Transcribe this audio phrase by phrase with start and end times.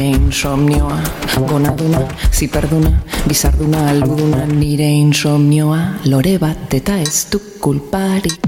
[0.00, 1.02] nire insomnioa.
[1.48, 2.90] Gonaduna, ziperduna,
[3.26, 8.40] bizarduna, albuduna Nire insomnioa, lore bat eta ez du kulparik.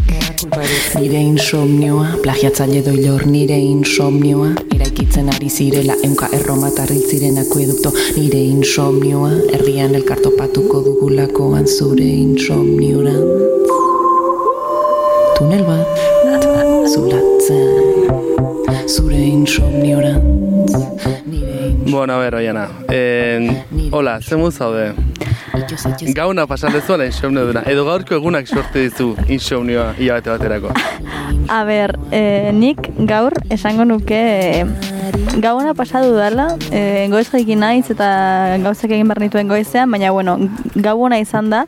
[0.99, 4.53] Nire insomnioa, plagiatzaile doilor nire insomnioa.
[4.75, 7.93] Eraikitzen ari zirela, eunka erromatarri ziren akuedukto.
[8.17, 13.17] Nire insomnioa, herrian elkartopatuko dugulakoan zure insomniora.
[15.37, 16.05] Tunel bat,
[16.89, 17.81] zulatzen.
[18.93, 20.32] Zure insomniora
[21.93, 22.71] Bueno, a ver, oiana.
[22.89, 24.95] Eh, hola, ze mu zaude?
[26.15, 27.63] Gauna pasan dezuela insomnio duna.
[27.69, 30.73] Edo gaurko egunak sorte dizu insomnioa hilabete baterako.
[31.53, 34.65] A ber, eh, nik gaur esango nuke eh,
[35.43, 40.39] gauna pasadu dala, eh, goiz jaikin naiz eta gauzak egin behar nituen goizean, baina bueno,
[40.75, 41.67] gau ona izan da,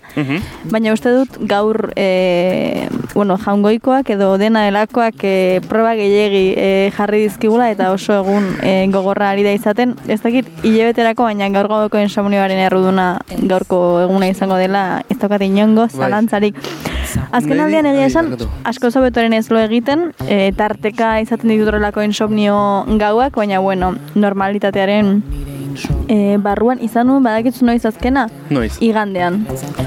[0.70, 7.24] baina uste dut gaur eh, bueno, jaungoikoak edo dena delakoak eh, proba gehiegi eh, jarri
[7.26, 9.94] dizkigula eta oso egun eh, gogorra ari da izaten.
[10.08, 15.88] Ez dakit hilebeterako, baina gaur gaurko insomnioaren erruduna gaurko eguna izango dela ez daukat inongo
[15.88, 16.58] zalantzarik.
[17.34, 18.32] Azken aldean egia esan,
[18.64, 22.56] asko zobetoren ez lo egiten, e, tarteka izaten ditutorrelako insomnio
[23.00, 25.20] gauak, baina bueno, normalitatearen
[26.08, 28.28] e, barruan izan nuen badakitzu noiz azkena?
[28.50, 28.76] Noiz.
[28.84, 29.44] Igandean.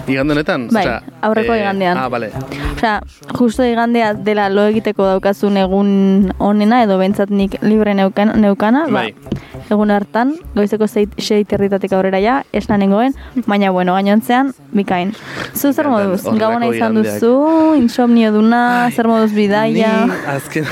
[0.07, 0.67] Igande honetan?
[0.71, 1.97] Bai, Osea, aurreko eh, igandean.
[1.97, 2.31] Ah, bale.
[2.75, 3.01] Osea,
[3.37, 9.11] justo igandea dela lo egiteko daukazun egun onena, edo bentsat nik libre neukan, neukana, Bai.
[9.13, 13.15] ba, egun hartan, goizeko sei, sei territatik aurrera ja, esna nengoen,
[13.47, 15.13] baina bueno, gainontzean, bikain.
[15.55, 16.23] Zu zer moduz?
[16.23, 17.33] Gabona izan duzu,
[17.79, 18.61] insomnio duna,
[18.95, 19.93] zer moduz bidaia?
[20.07, 20.67] Ni azken...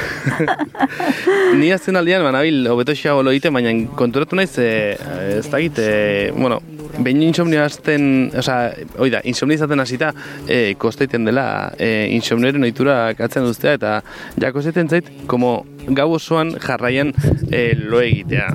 [1.60, 4.96] Ni azken aldean, banabil, hobeto xago lo egiten, baina konturatu naiz, e,
[5.40, 6.62] ez dakit, e, bueno,
[6.98, 10.12] behin insomnio azten, osea, hoi da, insomnio izaten hasita,
[10.48, 11.46] e, kostaiten dela,
[11.78, 13.96] e, insomnioaren ohitura katzen duztea, eta
[14.42, 17.14] ja kostaiten zait, como gau osoan jarraian
[17.52, 18.50] e, lo egitea.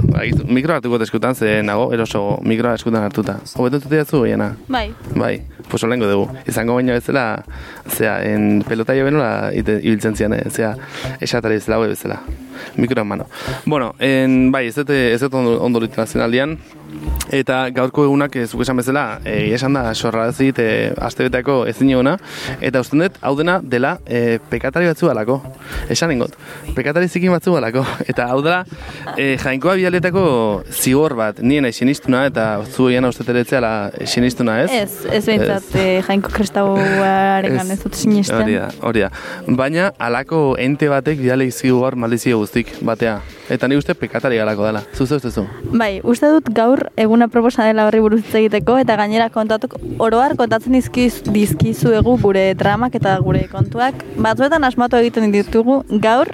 [0.51, 3.39] Mikro hartuko eskutan, ze nago, eroso mikroa eskutan hartuta.
[3.57, 4.55] Hobeto entzutea zu, Iana?
[4.69, 4.91] Bai.
[5.15, 5.41] Bai,
[5.71, 6.29] pues olengo dugu.
[6.51, 7.45] Izango baina bezala,
[7.89, 10.45] zea, en pelota jo benola ibiltzen zian, eh?
[10.51, 10.75] zea,
[11.21, 12.21] esatari bezala, hau bezala.
[12.77, 13.27] Mikroan mano.
[13.65, 16.59] Bueno, en, bai, ez dut, ez dut ondo, ondo nazionaldian,
[17.33, 22.17] eta gaurko egunak ez esan bezala, e, esan da, sorrarazit, e, astebeteko ezin eguna,
[22.61, 25.41] eta usten dut, hau dena dela e, pekatari batzu alako.
[25.91, 26.37] Esan ingot,
[26.77, 27.85] pekatari zikin batzu alako.
[28.11, 28.65] Eta hau dela,
[29.17, 30.25] e, jainkoa bialetako
[30.71, 33.61] zigor bat, nien sinistuna, eta zu egian uste teretzea
[34.07, 34.71] sinistuna, ez?
[34.83, 38.43] Ez, ez behintzat eh, jainko kristauaren ez dut sinisten.
[38.43, 39.11] Hori da, hori da.
[39.47, 43.21] Baina, alako ente batek bidale izkigu maldizio guztik batea.
[43.51, 44.83] Eta ni uste pekatari galako dela.
[44.95, 45.47] Zuzu ez duzu?
[45.73, 50.77] Bai, uste dut gaur eguna proposa dela horri buruz egiteko eta gainera kontatuk oroar kontatzen
[50.79, 54.05] dizkiz, dizkizuegu gure dramak eta gure kontuak.
[54.19, 56.31] Batzuetan asmatu egiten ditugu gaur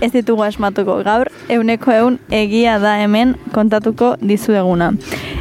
[0.00, 1.00] ez ditugu asmatuko.
[1.06, 4.92] Gaur euneko eun egia da hemen kontatuko dizueguna.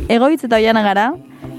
[0.09, 1.11] Egoitz eta oiana gara,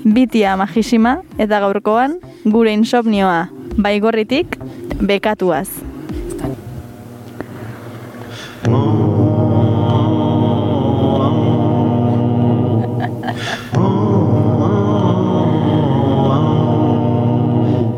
[0.07, 4.57] bitia magisima eta gaurkoan gure insomnioa baigorritik
[5.03, 5.69] bekatuaz.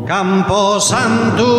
[0.09, 1.53] Campo Santu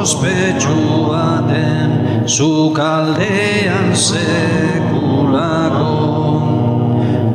[0.01, 5.93] ospetsu baten Zukaldean sekulako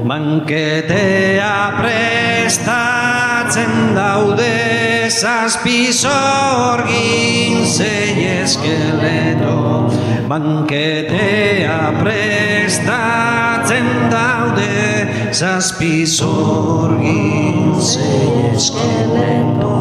[0.03, 4.75] Banketea prestatzen daude
[5.15, 9.89] Zazpi zorgin zein eskeleto.
[10.29, 14.94] Banketea prestatzen daude
[15.35, 19.73] Zazpi zorgin zein eskeleto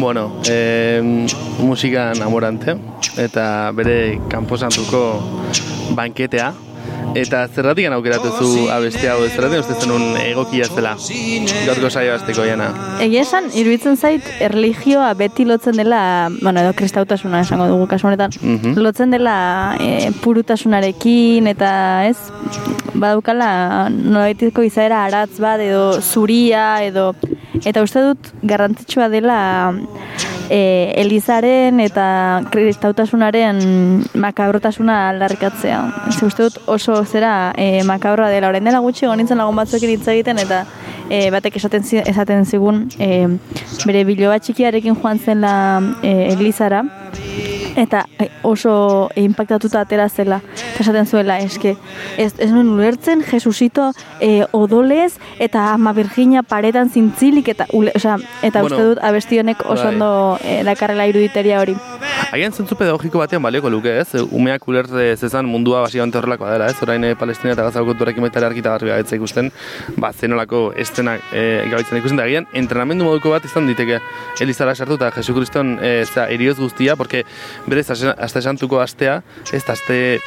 [0.00, 1.02] Bueno, eh,
[1.60, 2.78] musika amorante
[3.20, 3.44] eta
[3.76, 5.02] bere kanposantuko
[5.92, 6.54] banketea.
[7.14, 10.92] Eta zerratik aukeratu zu abesti hau, zerratik uste zenun egokia zela.
[11.66, 12.68] Gaurko saio azteko jana.
[13.02, 18.30] Egia esan, iruditzen zait, erlijioa beti lotzen dela, bueno, edo kristautasuna esango dugu kasu honetan,
[18.40, 18.78] Mhm.
[18.78, 22.16] lotzen dela e, purutasunarekin, eta ez,
[22.94, 27.14] badaukala nolabaiteko izaera aratz bat, edo zuria, edo,
[27.64, 29.72] eta uste dut garrantzitsua dela
[30.50, 32.06] e, Elizaren eta
[32.50, 33.60] kristautasunaren
[34.20, 35.80] makabrotasuna aldarrikatzea.
[36.10, 38.50] Ez uste dut oso zera e, makabroa dela.
[38.50, 40.64] Orain dela gutxi gonintzen lagun batzuekin hitz egiten eta
[41.08, 43.26] e, batek esaten, esaten zigun e,
[43.86, 45.54] bere biloba txikiarekin joan zela
[46.02, 46.84] e, Elizara
[47.76, 50.40] eta e, oso impactatuta atera zela.
[50.80, 51.76] Esaten zuela, eske,
[52.16, 53.90] ez, ez nuen ulertzen, Jesusito
[54.20, 59.40] e, odolez, eta ama Virginia paretan zintzilik, eta, ule, osea, eta Bueno, uste dut abesti
[59.40, 59.94] honek oso bai.
[59.94, 60.10] ondo
[60.44, 61.76] e, dakarrela iruditeria hori.
[62.30, 64.22] Agian zentzu pedagogiko batean balioko luke, ez?
[64.30, 66.76] Umeak ulerte zezan mundua basikamente horrelakoa dela, ez?
[66.84, 69.50] Orain eh, Palestina eta Gazako kulturekin baita garbi gaitza ikusten,
[69.98, 73.98] ba, zenolako estenak e, gabitzen ikusten, da agian entrenamendu moduko bat izan diteke
[74.40, 77.24] Elizara sartu eta Jesu Kriston e, za, erioz guztia, porque
[77.66, 79.20] berez aste santuko astea,
[79.52, 80.20] ez da aste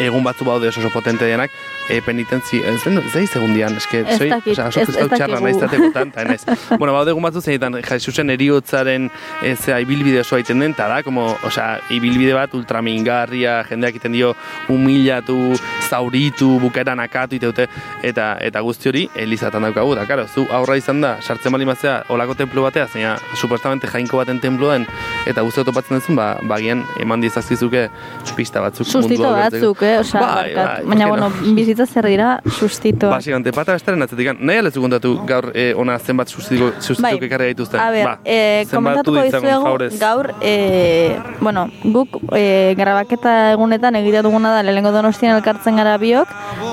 [0.00, 1.50] egun batzu baude oso oso potente denak,
[1.90, 5.06] e, penitentzi, ez den, ez da segundian, eske, Ez soy, dakit, osea, oso ez- kristau
[5.06, 5.44] ez txarra dakigu.
[5.46, 6.44] naiz zatekotan, eta naiz.
[6.78, 9.10] bueno, baude egun batzu zeitan, Jesusen eriotzaren
[9.42, 14.12] e, zea, ibilbide osoa egiten den, eta da, como, osea, ibilbide bat ultramingarria, jendeak egiten
[14.12, 14.34] dio
[14.68, 15.54] humilatu,
[15.88, 17.66] zauritu, bukaeran akatu iteute,
[18.02, 22.02] eta eta guzti hori elizatan daukagu, da, karo, zu aurra izan da, sartzen bali mazea,
[22.12, 24.86] olako templu batea, zeina, supuestamente jainko baten temploen,
[25.26, 27.88] eta guzti topatzen duzun, ba, bagian eman dizazkizuke
[28.36, 29.74] pista batzuk Sustito ulertzeko.
[29.74, 29.96] batzuk, eh?
[30.12, 30.54] Bai, barkat.
[30.54, 31.28] bai, baina, ¿por qué no?
[31.30, 33.08] bueno, bizitza zer dira, sustito.
[33.10, 37.48] Basikante, pata bestaren atzetik, nahi alezu kontatu gaur eh, ona zenbat sustituko, sustituko Bai, ekarri
[37.52, 37.80] gaituzten.
[37.80, 39.98] a ber, ba, zenbatu komentatuko dizuegu favorez.
[40.00, 46.28] gaur, eh, bueno, guk eh, grabaketa egunetan egitea duguna da lehenengo donostian elkartzen gara biok,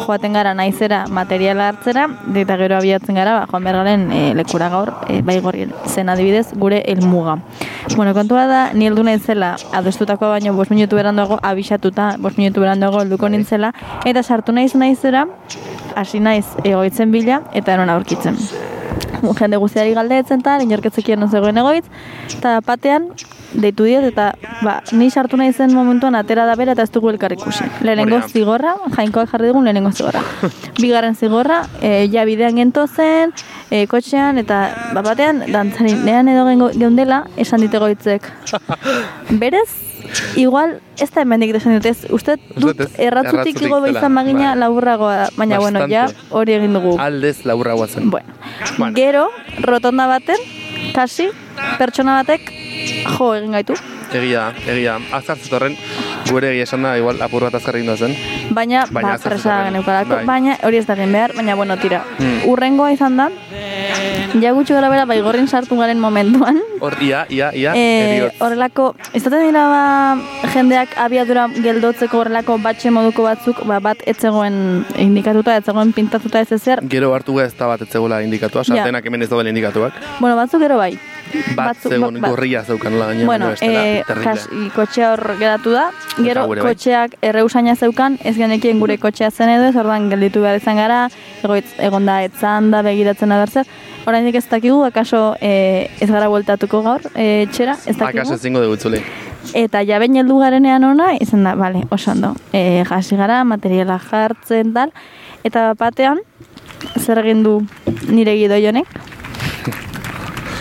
[0.05, 4.69] joaten gara naizera materiala hartzera, eta gero abiatzen gara, ba, joan behar garen eh, lekura
[4.69, 7.39] gaur, eh, bai gorien, zen adibidez, gure helmuga.
[7.95, 13.01] Bueno, kontua da, ni heldu naizela, adostutakoa baino bost minutu beranduago, abisatuta, bost minutu beranduago
[13.01, 13.73] helduko nintzela,
[14.05, 15.27] eta sartu naiz naizera,
[15.95, 18.37] hasi naiz egoitzen bila, eta eron aurkitzen
[19.39, 21.85] jende guztiari galdeetzen tal, inorketzekien non zegoen egoitz,
[22.37, 23.09] eta batean
[23.49, 24.29] deitu diot eta
[24.61, 27.65] ba, ni sartu nahi zen momentuan atera da bera eta ez dugu elkar ikusi.
[27.81, 30.21] Lehenengo zigorra, jainkoak jarri dugun lehenengo zigorra.
[30.79, 33.33] Bigarren zigorra, e, ja bidean gento zen,
[33.71, 34.61] e, kotxean, eta
[34.93, 38.29] ba, batean dantzarinean edo gengo geundela esan dit egoitzek.
[39.41, 39.88] Berez,
[40.35, 44.59] igual, ez da hemendik desan dut, ez, uste dut erratzutik igo zela, izan magina bai.
[44.59, 46.27] laburragoa da, baina bueno, ja Bastante.
[46.31, 46.95] hori egin dugu.
[46.99, 48.09] Aldez laburragoa zen.
[48.09, 48.27] Bueno,
[48.77, 48.95] Bueno.
[48.95, 49.27] gero,
[49.61, 50.37] rotonda baten,
[50.93, 51.29] kasi,
[51.77, 52.51] pertsona batek,
[53.17, 53.73] jo egin gaitu.
[54.11, 54.95] Egia, da, egia.
[55.13, 55.75] Azkar zetorren,
[56.31, 58.15] gure egia esan da, igual apur bat azkar egin zen.
[58.49, 60.25] Baina, Baina ba, azkar presa geneukalako, bai.
[60.25, 62.03] baina hori ez da egin behar, baina bueno, tira.
[62.17, 62.39] Hmm.
[62.49, 63.29] Urrengoa izan da,
[64.41, 68.35] ja gutxi gara bera baigorrin sartu garen momentuan, Hor, ia, ia, ia, Eh, eriotz.
[68.41, 70.17] horrelako, izaten dira ba,
[70.53, 76.79] jendeak abiadura geldotzeko horrelako batxe moduko batzuk, ba, bat etzegoen indikatuta, etzegoen pintatuta ez ezer.
[76.89, 78.75] Gero hartu ez da bat etzegoela indikatua, Ja.
[78.75, 79.93] sartenak hemen ez daudela indikatuak.
[80.19, 80.97] Bueno, batzuk gero bai.
[81.55, 83.25] Bat zegoen, gorria zeukan nola gaina.
[83.25, 86.59] Bueno, eh, jas, kotxea hor geratu da, gero bai.
[86.63, 91.05] kotxeak erreusaina zeukan, ez genekien gure kotxea zen edo, ez orduan gelditu behar izan gara,
[91.43, 93.69] egoitz, egon da etzan da begiratzen da berzer.
[94.07, 98.23] Oraindik ez dakigu, akaso eh, ez gara bueltatuko gaur, eh, etxera, ez dakigu.
[98.23, 99.03] Akas ezingo dugu itzuli.
[99.55, 102.33] Eta ja behin heldu garenean ona, izan da, bale, oso ondo.
[102.53, 104.91] E, jasi gara, materiala jartzen, tal.
[105.47, 106.19] Eta batean,
[106.99, 107.59] zer egin du
[108.09, 108.99] nire gidoi honek?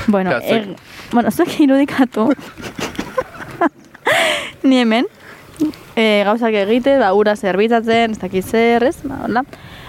[0.08, 0.66] Bueno, er,
[1.12, 2.28] bueno, zuek irudikatu.
[4.62, 5.06] Ni hemen,
[5.96, 9.44] e, gauzak egite, ba, ura zerbitzatzen, ez dakit zer, ez, ba, hola.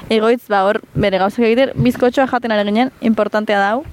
[0.10, 3.83] Egoitz, ba, hor, bere gauzak egite, bizkotxoa jaten ari ginen, importantea dau.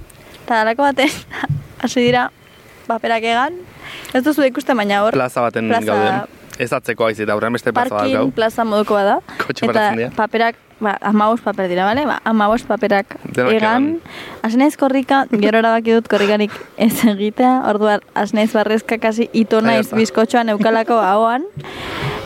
[0.43, 1.09] Eta alako baten,
[1.83, 2.27] hasi dira,
[2.87, 3.57] paperak egan,
[4.13, 6.35] ez duzu ikusten baina hor, Plaza baten plaza- gauden.
[6.57, 8.29] Ez atzeko haiz eta aurrean beste plaza bat parking gau.
[8.33, 9.17] plaza modukoa da.
[9.43, 9.83] Kotxe eta
[10.17, 12.05] paperak, ba, amabost paper dira, bale?
[12.05, 13.87] Ba, amabost paperak Denak egan.
[14.43, 19.61] Hasi naiz korrika, gero erabaki dut korrikarik ez egitea, orduan hasi naiz barrezka kasi ito
[19.61, 21.47] Ai, naiz bizkotxoan eukalako ahoan.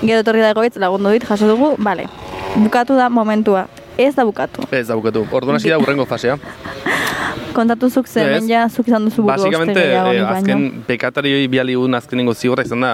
[0.02, 2.08] Gero etorri da egoitz, lagundu dit, jaso dugu, bale.
[2.56, 3.68] Bukatu da momentua.
[3.98, 4.64] Ez da bukatu.
[4.72, 5.25] Ez da bukatu.
[5.32, 6.38] Orduan hasi da urrengo fasea.
[7.58, 8.28] Kontatu zuk ze, Ez.
[8.28, 12.94] hemen ja zuk izan duzu buru Basikamente, eh, azken bekatarioi bialigun azkenengo zigorra izan da,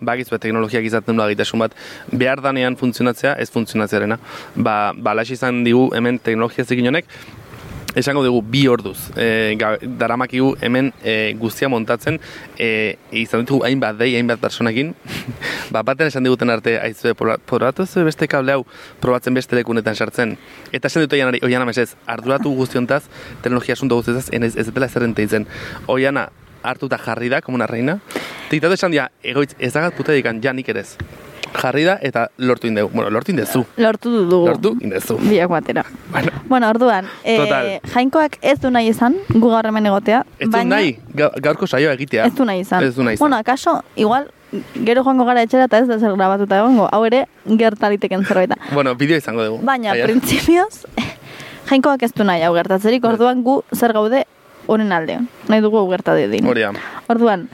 [0.00, 1.74] bagizu teknologiak izaten du agitasun bat,
[2.12, 4.18] behar danean funtzionatzea, ez funtzionatzearena.
[4.56, 7.08] Ba, balax izan digu hemen teknologia zekin honek,
[7.96, 8.98] esango dugu bi orduz.
[9.16, 9.56] E,
[9.98, 12.20] daramakigu hemen e, guztia montatzen,
[12.60, 14.92] e, izan ditugu hainbat dei, hainbat personekin,
[15.74, 18.64] ba, baten esan diguten arte, aizue, probatu zuen beste kable hau,
[19.00, 20.36] probatzen beste lekunetan sartzen.
[20.76, 23.06] Eta esan dut oianari, oiana mesez, arduratu guztiontaz,
[23.42, 25.48] teknologia asunto guztietaz, ez, ez dela zer enteitzen.
[25.88, 26.28] Oiana,
[26.66, 28.00] hartu eta jarri da, como una reina.
[28.50, 30.94] Tiktatu esan dia, egoitz, ez dagat puta dikan, ja nik erez.
[31.56, 32.90] Jarri da eta lortu indegu.
[32.92, 33.62] Bueno, lortu indezu.
[33.80, 34.48] Lortu du dugu.
[34.50, 35.16] Lortu indezu.
[35.22, 35.84] Biak batera.
[36.12, 40.24] Bueno, Bueno, orduan, e, jainkoak ez du nahi izan, gu gaur hemen egotea.
[40.38, 42.26] ez du nahi, ga- gaurko saioa egitea.
[42.26, 42.84] Ez du nahi izan.
[42.84, 43.24] Ez du nahi izan.
[43.24, 44.28] Bueno, akaso, igual,
[44.84, 46.88] gero joango gara etxera eta ez da zer grabatuta egongo.
[46.92, 48.56] Hau ere, gertaliteken zerbait da.
[48.74, 49.58] Bueno, bideo izango dugu.
[49.64, 50.04] Baina, Aia.
[50.06, 50.84] printzipioz,
[51.70, 54.24] jainkoak ez du nahi hau gertatzerik, orduan gu zer gaude
[54.66, 55.18] honen alde.
[55.48, 56.46] Nahi dugu hau gerta dedin.
[56.46, 56.72] Hori da.
[57.08, 57.48] Orduan,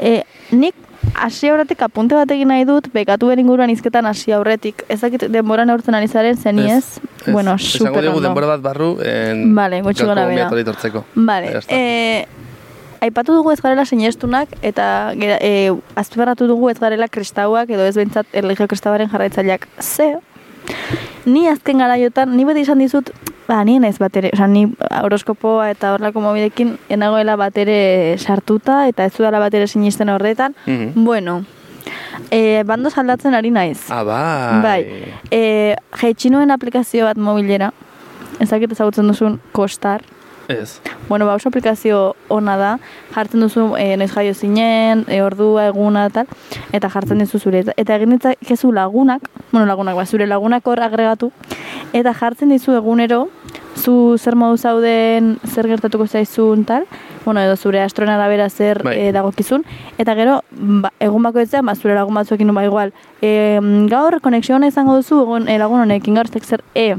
[0.00, 0.74] e, nik
[1.14, 4.84] hasi aurretik apunte bat egin nahi dut, bekatuen inguruan izketan hasi aurretik.
[4.88, 6.98] Ez dakit denbora neurtzen ari zaren, zen ez?
[7.26, 8.20] Bueno, Esango super ondo.
[8.20, 10.48] denbora bat barru, en, Vale, gutxi gora bera.
[11.14, 11.74] Vale, Ya está.
[11.74, 12.26] e,
[13.00, 17.94] aipatu dugu ez garela sinestunak, eta gera- e, azpimarratu dugu ez garela kristauak, edo ez
[17.94, 19.68] behintzat erligio kristauaren jarraitzaileak.
[19.80, 20.16] Ze,
[21.26, 23.10] ni azken garaiotan, ni beti izan dizut,
[23.48, 24.66] ba, ni naiz bat ere, oza, ni
[25.02, 30.54] horoskopoa eta horlako mobidekin enagoela bat ere sartuta, eta ez dudala bat ere sinisten horretan.
[30.66, 31.04] Mhm.
[31.04, 31.40] Bueno,
[32.30, 33.90] e, bando aldatzen ari naiz.
[33.90, 34.62] Ah, bai.
[34.62, 35.76] Bai, e,
[36.50, 37.72] aplikazio bat mobilera,
[38.40, 40.02] ezakit ezagutzen duzun kostar.
[40.48, 40.80] Ez.
[41.08, 42.70] Bueno, ba, oso aplikazio ona da,
[43.12, 46.24] jartzen duzu e, noiz jaio zinen, e, ordua, eguna, tal,
[46.72, 47.60] eta jartzen dizu zure.
[47.66, 51.30] Eta, eta egin ditzakezu lagunak, bueno, lagunak, ba, zure lagunak hor agregatu,
[51.92, 53.26] eta jartzen dizu egunero,
[53.76, 56.88] zu zer modu zauden, zer gertatuko zaizun, tal,
[57.26, 58.96] bueno, edo zure astroen arabera zer Bai.
[58.96, 59.66] e, dagokizun,
[60.00, 63.60] eta gero, ba, egun bakoitzean, ba, zure lagun batzuekin, ba, igual, e,
[63.92, 66.94] gaur konexio ona izango duzu, egun, e, lagun honekin, gaur zer, e,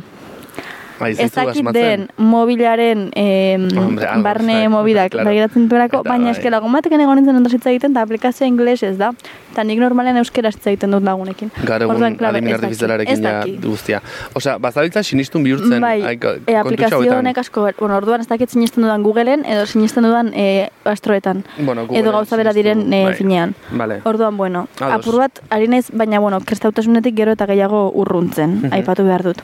[1.07, 5.29] ez zaitu dakit den mobilaren eh, Hombre, algo, barne bai, mobidak claro.
[5.29, 6.31] begiratzen dutelako, Eta baina bai.
[6.31, 9.11] eske lagun egon nintzen ondo egiten, eta aplikazioa ingelesez da.
[9.51, 11.51] Eta nik normalean euskera hitz egiten dut lagunekin.
[11.65, 14.01] Gaur egun adimen ez daki, artifizialarekin ez ja guztia.
[14.35, 15.81] Osea, bazabiltza sinistun bihurtzen.
[15.81, 20.03] Bai, ai, e, aplikazio honek asko, bueno, orduan ez dakit sinisten dudan Googleen, edo sinisten
[20.03, 21.43] dudan e, astroetan.
[21.57, 23.13] Bueno, Googleen edo gauza bera diren e, bai.
[23.13, 23.55] finean.
[23.71, 24.01] Vale.
[24.03, 24.93] Orduan, bueno, Ados.
[24.99, 28.73] apur bat, ari naiz, baina, bueno, kristautasunetik gero eta gehiago urruntzen, Mhm.
[28.73, 29.41] aipatu behar dut.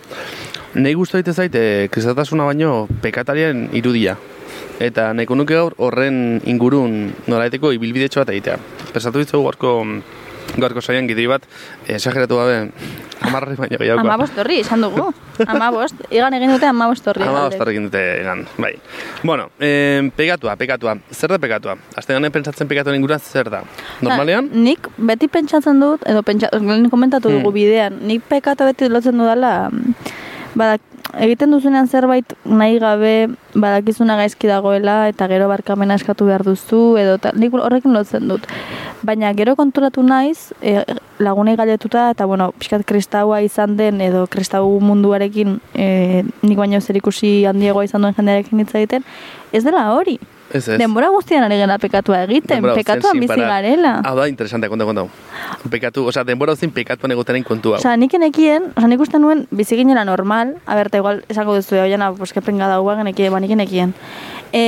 [0.76, 4.18] Nei gustu daite zait, eh, kristatasuna baino pekatarien irudia.
[4.80, 8.58] Eta nahiko nuke gaur horren ingurun nolaiteko ibilbidetxo bat egitea.
[8.94, 9.72] Pensatu ditzu gaurko
[10.60, 11.44] gaurko saian gidei bat,
[11.88, 12.58] esageratu gabe,
[13.26, 14.04] amarri baino gehiago.
[14.04, 15.08] Amabost horri, esan dugu.
[15.52, 17.24] Amabost, igan egin dute amabost horri.
[17.24, 17.56] Ama galde.
[17.56, 18.74] ostarrekin dute egan, bai.
[19.24, 20.98] Bueno, eh, pegatua, pegatua.
[21.12, 21.76] Zer da pegatua?
[21.96, 23.64] Azte ganen pentsatzen pegatuen inguruan zer da?
[24.06, 24.52] Normalean?
[24.54, 27.54] Na, nik beti pentsatzen dut, edo pentsa, lehen komentatu dugu Hmm.
[27.58, 29.72] bidean, nik pekata beti lotzen dudala,
[30.56, 30.82] badak,
[31.22, 33.14] egiten duzunean zerbait nahi gabe,
[33.54, 38.48] badakizuna gaizki dagoela, eta gero barkamena eskatu behar duzu, edo tal, nik horrekin lotzen dut.
[39.06, 40.82] Baina gero konturatu naiz, e,
[41.20, 47.00] lagunei galetuta, eta bueno, pixkat kristaua izan den, edo kristau munduarekin, e, nik baino zer
[47.00, 49.06] ikusi handiagoa izan duen jendearekin hitz egiten,
[49.54, 50.20] ez dela hori.
[50.56, 50.78] Ez ez.
[50.80, 53.64] Denbora guztian ari gara pekatua egiten, Denbora pekatuan bizi sin parar.
[53.66, 53.94] garela.
[54.08, 55.06] Hau da, interesante, konta, konta.
[55.70, 57.82] Pekatu, osea, denbora uzin pekatuan egotenen kontu hau.
[57.82, 61.76] Osa, nik enekien, osa, nik uste nuen bizi ginela normal, a ber, igual esango duzu,
[61.92, 63.92] jana, pues, keprenga dagoa genekien, ba, nik enekien.
[64.54, 64.64] E,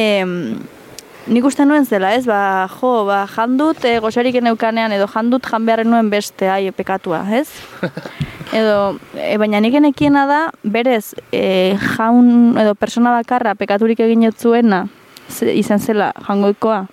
[1.27, 5.65] nik uste nuen zela, ez, ba, jo, ba, jandut, e, goxorik eneukanean, edo jandut jan
[5.65, 7.47] beharren nuen beste, ai, pekatua, ez?
[8.59, 14.87] edo, e, baina nik enekiena da, berez, e, jaun, edo persona bakarra pekaturik egin zuena,
[14.87, 14.96] ze,
[15.53, 16.85] izan zela jangoikoa,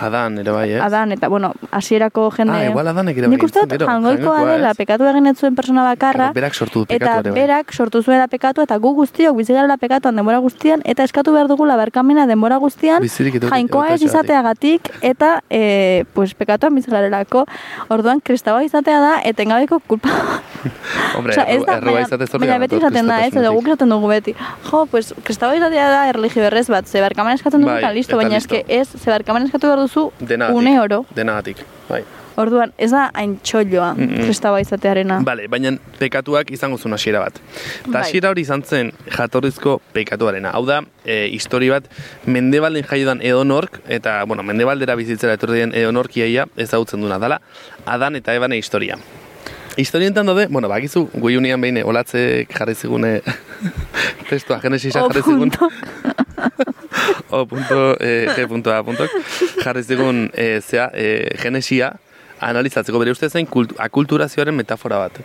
[0.00, 0.80] Adan, ere bai, ez?
[0.82, 2.54] Adan, eta, bueno, hasierako jende...
[2.56, 5.36] Ah, igual Adanek ere Nik bai uste dut gintzen, gero, jangoikoa dela, pekatu egin ez
[5.38, 7.40] zuen persona bakarra, Claro, berak sortu du eta pekatua ere bai.
[7.40, 11.48] berak sortu zuela pekatu, eta gu guztiok bizi garela pekatuan denbora guztian, eta eskatu behar
[11.48, 17.44] dugula barkamena denbora guztian, jainkoa ez izateagatik, eta, e, pues, pekatuan bizi garelako,
[17.88, 20.10] orduan, kristaua izatea da, etengabeko kulpa.
[21.16, 24.10] Hombre, Osea, ez da, errua izatez baina beti izaten da, ez, edo guk esaten dugu
[24.10, 24.34] beti.
[24.68, 28.14] Jo, pues, kristaua izatea da erlijio berrez bat, ze barkamena eskatzen dugu Bai, eta listo,
[28.16, 30.56] eta baina eske ez, ze barkamena eskatu behar duzu Denagatik.
[30.58, 31.06] une oro.
[31.14, 31.56] Denagatik,
[31.88, 32.04] bai.
[32.36, 34.60] Orduan, ez da hain txolloa Mm, mm.
[34.60, 35.20] izatearena.
[35.22, 37.34] Bale, baina pekatuak izango zuen hasiera bat.
[37.80, 38.02] Eta Bai.
[38.02, 40.50] hasiera hori izan zen jatorrizko pekatuarena.
[40.50, 41.84] Hau da, e, histori bat,
[42.26, 47.40] mendebalden jaiodan edonork, eta, bueno, mendebaldera bizitzera etorri den edonork iaia ezagutzen duna dala,
[47.84, 48.96] Adan eta Ebane historia.
[49.76, 53.20] Historientan daude, bueno, bakizu, gui unian behin olatze jarri zigune
[54.28, 55.50] testua, genesisa jarri zigun.
[57.30, 59.06] o punto, eh, g punto a punto,
[59.62, 61.94] jarri zigun, eh, zea, eh, genesia,
[62.40, 65.20] analizatzeko bere ustez zain kult, akulturazioaren metafora bat.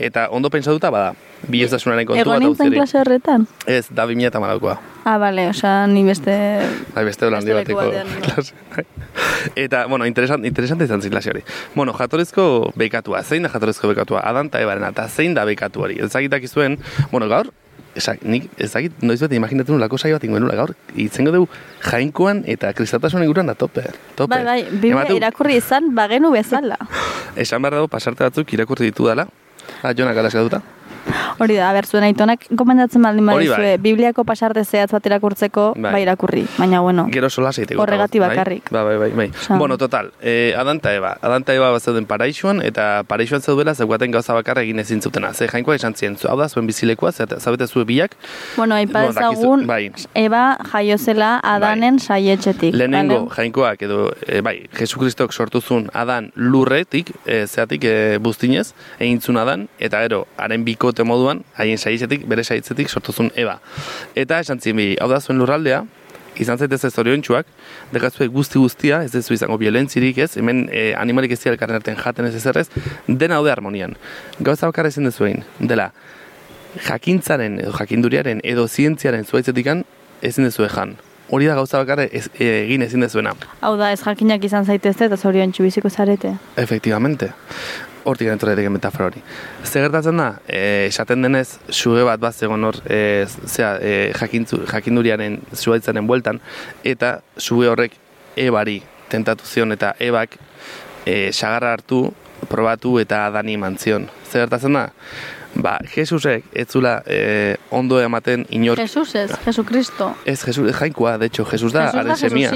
[0.00, 1.14] Eta ondo pentsatuta bada,
[1.48, 2.78] bi ez dasunaren kontu Egon bat nintzen auziri.
[2.78, 3.46] klase horretan?
[3.66, 4.78] Ez, da bi eta malaukoa.
[5.04, 6.32] Ah, bale, osea, ni beste...
[6.94, 8.54] Bai, beste holandi leku bateko klase.
[9.56, 11.42] Eta, bueno, interesante, interesante izan zen klase hori.
[11.74, 14.22] Bueno, jatorezko bekatua, zein da jatorezko bekatua?
[14.24, 15.98] Adan eta ebarena, eta zein da bekatu hori?
[16.00, 16.78] Ezagitak izuen,
[17.10, 17.52] bueno, gaur,
[18.00, 21.48] Esak, nik ezagit noiz bat imaginatzen nulako saio bat ingoen nula gaur, itzengo dugu
[21.84, 23.84] jainkoan eta kristatasun inguruan da tope.
[24.16, 24.32] tope.
[24.32, 26.78] Bai, bai, biblia Ematu- irakurri izan bagenu bezala.
[27.44, 29.26] Esan behar dago pasarte batzuk irakurri ditu dala.
[29.82, 30.62] Ah, jonak alaskatuta.
[31.38, 33.78] Hori da, aber, zuen aitonak gomendatzen baldin badizue, bai.
[33.80, 35.92] Bibliako pasarte zehatz bat irakurtzeko, Bai.
[35.92, 36.42] bai irakurri.
[36.58, 37.80] Baina, bueno, Gero sola zeiteko.
[37.82, 38.28] Horregatik bai?
[38.28, 38.70] bakarrik.
[38.70, 39.10] Bai, bai, bai.
[39.10, 39.28] bai.
[39.30, 41.16] Osa- Bueno, total, eh, Adan eta Eba.
[41.22, 45.32] Adan eta Eba bat zeuden paraixuan, eta paraixuan zeudela zeugaten gauza bakarra egin ezin zutena.
[45.32, 48.16] Ze jainkoa esan zien, hau da, zuen bizilekua, ze- zabete zue biak,
[48.56, 49.92] bueno, aipa Bueno, dakizu- dezagun, bai.
[50.14, 52.74] Eba jaiozela Adanen saietxetik.
[52.74, 53.34] Lehenengo bale?
[53.36, 59.38] jainkoak edo e, bai, Jesukristok sortu zuen Adan lurretik, e, zeatik e, buztinez, egin zuen
[59.38, 63.60] Adan, eta gero, haren bikote moduan, haien saitzetik, bere saitzetik sortu zuen Eba.
[64.14, 65.84] Eta esan zien bi, hau da zuen lurraldea,
[66.40, 67.46] izan zaitez ez zoriontsuak,
[67.92, 72.26] dekazue guzti guztia, ez dezu izango violentzirik ez, hemen e, animalik ez elkarren artean jaten
[72.26, 72.68] ez ezerrez,
[73.06, 73.96] dena haude harmonian.
[74.40, 75.90] Gauza bakarra ezin dezu egin, dela,
[76.86, 79.84] jakintzaren edo jakinduriaren edo zientziaren zuaitzetikan
[80.22, 80.96] ezin dezu jan.
[81.30, 83.36] Hori da gauza bakarra ez, e, egin ezin dezuena.
[83.60, 86.34] Hau da, ez jakinak izan zaitezte eta zorion biziko zarete.
[86.56, 87.32] Efectivamente.
[88.08, 89.20] Hortik entorra daiteke metafora hori.
[89.64, 94.62] Zer gertatzen da, e, esaten denez, suge bat bat zegoen hor, e, zera, e, jakintzu,
[94.70, 96.40] jakinduriaren zuaitzaren bueltan,
[96.84, 97.98] eta suge horrek
[98.40, 98.78] ebari
[99.12, 100.38] tentatu zion, eta ebak
[101.04, 102.06] e, sagarra hartu,
[102.48, 104.08] probatu eta adani eman zion.
[104.30, 104.88] Zer gertatzen da?
[105.54, 110.14] Ba, Jesusek ez zula e, ondo ematen inor Jesus ez, Jesucristo.
[110.24, 112.52] Ez, Jesus, jainkoa, de hecho, Jesus da, Jesus haren semia.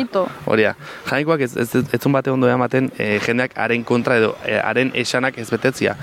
[0.46, 0.76] Horia,
[1.10, 5.38] jainkoak ez, ez, etzun bate ondo ematen e, jendeak haren kontra edo e, haren esanak
[5.38, 5.96] ez betetzia.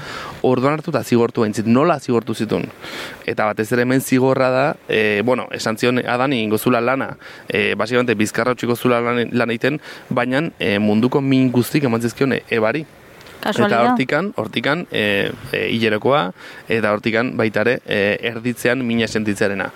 [0.43, 2.67] Orduan hartu eta zigortu haintzit, nola zigortu zitun.
[3.25, 7.15] Eta batez ere hemen zigorra da, e, bueno, esan zion adani ingozula lana,
[7.47, 9.79] e, basikamente bizkarra utxiko zula lan, lan egiten,
[10.09, 12.43] baina e, munduko min guztik eman zizkion e,
[13.43, 13.73] ebari.
[13.73, 16.31] Eta hortikan, hortikan, e, e, hilerokoa,
[16.69, 19.71] eta hortikan baitare e, erditzean mina sentitzearena.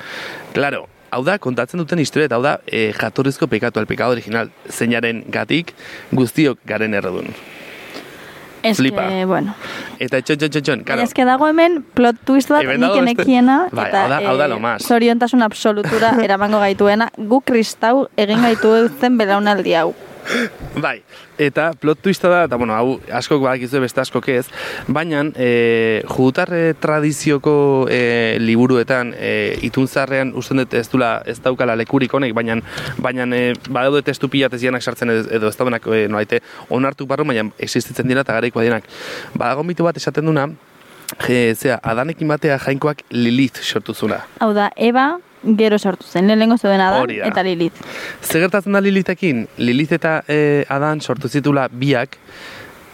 [0.53, 4.51] Claro, hau da, kontatzen duten historia, eta hau da, e, jatorrizko pekatu, el pekado original,
[4.69, 5.73] zeinaren gatik
[6.11, 7.27] guztiok garen erredun.
[8.65, 9.03] Ez flipa.
[9.07, 9.53] que, bueno.
[10.01, 12.95] Eta txon, txon, txon, txon, claro, ez que dago hemen plot twist bat Hemen nik
[12.97, 14.81] enekiena Bai, eta hau da- hau da eh, lo más.
[14.87, 19.93] zoriontasun absolutura eramango gaituena gu kristau egin gaitu zen belaunaldi hau.
[20.85, 20.99] Bai,
[21.37, 24.45] eta plot twista da, eta bueno, hau askok badakizue beste askok ez,
[24.87, 27.55] baina e, judutarre tradizioko
[27.91, 29.31] e, liburuetan e,
[29.67, 32.59] itunzarrean usten dut ez dula ez daukala lekurik honek, baina
[32.97, 37.49] baina e, badaude testu pila tezianak sartzen edo, ez daudenak e, nolaite onartu barru, baina
[37.59, 38.89] existitzen dira eta garaikoa dinak.
[39.35, 40.49] Badago mitu bat esaten duna,
[41.27, 44.23] e, zera, adanekin batea jainkoak Lilith sortu zuna.
[44.39, 45.15] Hau da, Eba
[45.57, 47.81] gero sortu zen, lehenengo zeuden Adan eta Lilith.
[48.23, 49.47] Zer gertatzen da Lilitekin?
[49.57, 52.17] Lilith eta e, Adan sortu zitula biak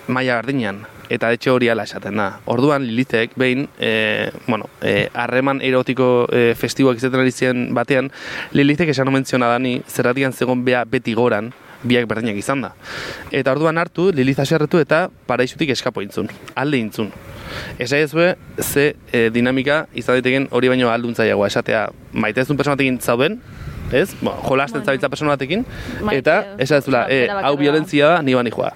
[0.07, 0.83] maila berdinean.
[1.11, 2.27] Eta hecho hori ala esaten da.
[2.45, 7.33] Orduan Lilithek behin, e, bueno, e, harreman erotiko e, festiboak izaten ari
[7.75, 8.11] batean,
[8.53, 11.51] Lilithek esan omen zion Adani, zerratian zegon bea beti goran,
[11.83, 12.73] biak berdinak izan da.
[13.31, 17.11] Eta orduan hartu, Lilith aserretu eta paraisutik eskapo intzun, alde intzun.
[17.79, 23.41] Esa ezue, ze e, dinamika izan daiteken hori baino alduntzaiagoa esatea maitezun persona batekin zauden,
[23.91, 24.13] ez?
[24.21, 24.85] Bo, jolasten Bueno.
[24.85, 25.65] zabiltza persona batekin,
[26.01, 28.71] Maite- eta esa ez e, hau violentzia da, ni bani joa.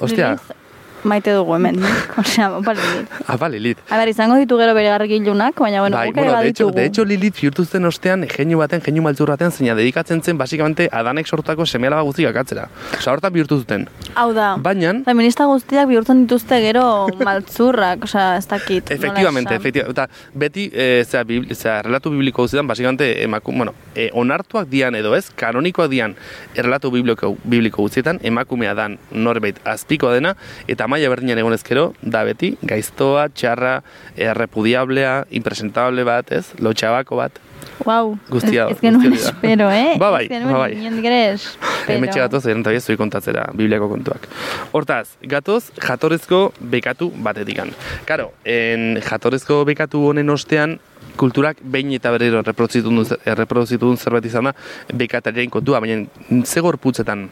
[0.00, 0.63] Ostia, Lilith
[1.04, 1.80] maite dugu hemen.
[2.20, 3.10] Osea, opa Lilith.
[3.26, 3.78] apa Lilith.
[3.90, 7.04] A ber, izango ditu gero bere gargilunak, baina bueno, bai, bueno, de hecho, de hecho
[7.04, 11.66] Lilith bihurtu zen ostean jeinu baten, jeinu maltzur baten, zeina dedikatzen zen, basikamente, Adanek sortutako
[11.66, 12.68] seme alaba guztiak akatzera.
[12.98, 13.86] Osa, hortan bihurtu zuten.
[14.14, 16.84] Hau da, Baina, feminista guztiak bihurtzen dituzte gero
[17.24, 18.90] maltzurrak, osea, ez dakit.
[18.90, 20.00] Efectivamente, efectivamente.
[20.00, 24.94] Eta beti, e, zera, bibli, zera, relatu bibliko guztietan, basikamente, emaku, bueno, e, onartuak dian
[24.94, 26.16] edo ez, kanonikoak dian
[26.54, 30.34] errelatu bibliko, bibliko guztietan, emakumea dan norbait azpikoa dena,
[30.68, 33.80] eta maila berdinan egon ezkero, da beti, gaiztoa, txarra,
[34.16, 37.42] e, repudiablea, impresentable bat, ez, lotxabako bat.
[37.84, 39.96] Wow, Guztia- ez, ez genuen espero, eh?
[40.02, 40.72] Ba bai, ez genuen ba bai.
[40.78, 41.72] ere espero.
[41.94, 44.28] Hemetxe gatoz, egin eta zui kontatzera, bibliako kontuak.
[44.72, 47.72] Hortaz, gatoz, jatorrezko bekatu batetikan.
[48.06, 50.78] Karo, en jatorezko bekatu honen ostean,
[51.16, 54.54] kulturak behin eta berriro duen zerbait izan da,
[54.94, 56.06] bekatariaren kontua, baina
[56.44, 57.28] ze gorputzetan,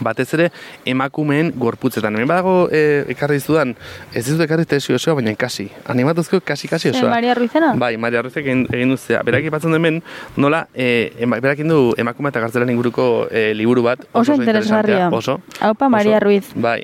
[0.00, 0.50] batez ere
[0.86, 2.14] emakumeen gorputzetan.
[2.16, 3.74] Hemen badago e, ekarri zudan,
[4.14, 5.68] ez ez du ekarri tesi osoa, baina kasi.
[5.92, 7.10] Animatuzko kasi-kasi osoa.
[7.10, 7.74] Maria Ruizena?
[7.78, 9.22] Bai, Maria Ruizek egin, egin duzea.
[9.26, 10.02] Berak ipatzen hemen,
[10.36, 14.06] nola, e, berak du emakume eta gartzelan inguruko e, liburu bat.
[14.12, 15.08] Oso interesgarria.
[15.08, 15.40] interesantea, Oso.
[15.60, 16.24] Haupa Maria oso.
[16.24, 16.46] Ruiz.
[16.54, 16.82] Bai.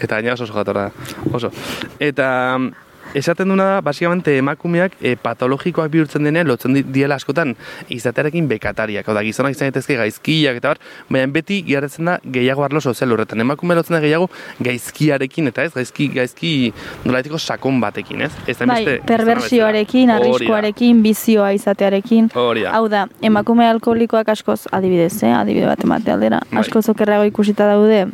[0.00, 0.90] Eta gaina oso oso jatorra.
[1.32, 1.50] Oso.
[1.98, 2.58] Eta
[3.16, 7.54] esaten duna da, basikamente emakumeak e, patologikoak bihurtzen denean lotzen di- diela askotan
[7.92, 9.08] izatearekin bekatariak.
[9.08, 13.14] Hau da, gizonak izan daitezke gaizkiak eta bar, baina beti geratzen da gehiago arlo sozial
[13.16, 13.40] horretan.
[13.44, 14.28] Emakume lotzen da gehiago
[14.60, 16.52] gaizkiarekin eta ez, gaizki, gaizki
[17.04, 18.32] nolaiteko sakon batekin, ez?
[18.46, 22.30] Ez Bai, beste perversioarekin, arriskuarekin, bizioa izatearekin.
[22.34, 22.76] Hori da.
[22.76, 25.32] Hau da, emakume alkoholikoak askoz, adibidez, eh?
[25.32, 26.60] adibide bat emate aldera, Bai.
[26.64, 28.06] askoz okerrago ikusita daude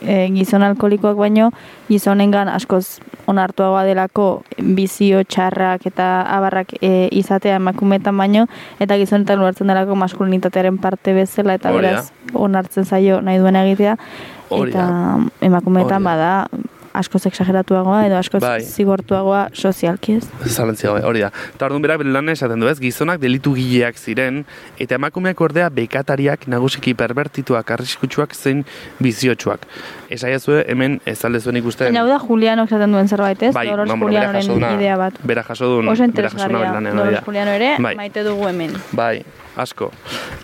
[0.00, 1.50] e, gizon alkoholikoak baino
[1.88, 2.98] gizonengan askoz
[3.30, 4.26] onartuagoa delako
[4.76, 8.46] bizio txarrak eta abarrak e, izatea emakumeetan baino
[8.80, 11.94] eta gizonetan ulertzen delako maskulinitatearen parte bezala eta Hori da.
[11.94, 13.96] beraz onartzen zaio nahi duen egitea
[14.50, 14.86] Hori eta
[15.40, 16.10] emakumeetan Hori da.
[16.10, 18.60] bada askoz exageratuagoa edo askoz Bai.
[18.66, 20.24] zigortuagoa sozialki ez.
[20.46, 21.30] Zalantzia hori da.
[21.54, 24.44] Eta orduan berak bere lan esaten du ez, gizonak delitu gileak ziren,
[24.78, 28.64] eta emakumeak ordea bekatariak nagusiki perbertituak, arriskutsuak zein
[28.98, 29.66] biziotsuak.
[30.10, 31.86] Esaiazue hemen ez alde zuen ikusten.
[31.92, 34.96] Baina hau da Juliano esaten duen zerbait ez, bai, Dolores bera Julianoren jaso duna- idea
[34.96, 35.14] bat.
[35.22, 37.20] Bera jaso duen, Oso bera jaso duna bere hori Dolores.
[37.24, 37.94] Juliano ere, Bai.
[37.96, 38.72] maite dugu hemen.
[38.92, 39.22] Bai,
[39.56, 39.92] asko.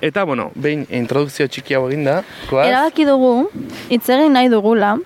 [0.00, 3.48] Eta, bueno, behin introdukzio txiki hau eginda, koaz, Erabaki dugu,
[3.90, 4.96] hitz egin nahi dugula,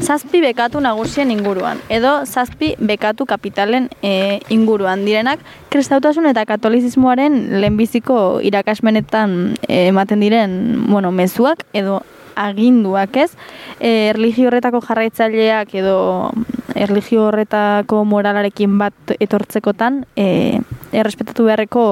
[0.00, 5.04] zazpi bekatu nagusien inguruan, edo zazpi bekatu kapitalen e, inguruan.
[5.04, 5.42] Direnak,
[5.72, 10.56] kristautasun eta katolizismoaren lehenbiziko irakasmenetan e, ematen diren,
[10.88, 12.00] bueno, mezuak edo
[12.40, 13.30] aginduak ez,
[13.78, 15.96] e, erlijio horretako jarraitzaileak edo
[16.74, 20.60] erlijio horretako moralarekin bat etortzekotan e,
[20.92, 21.84] errespetatu beharreko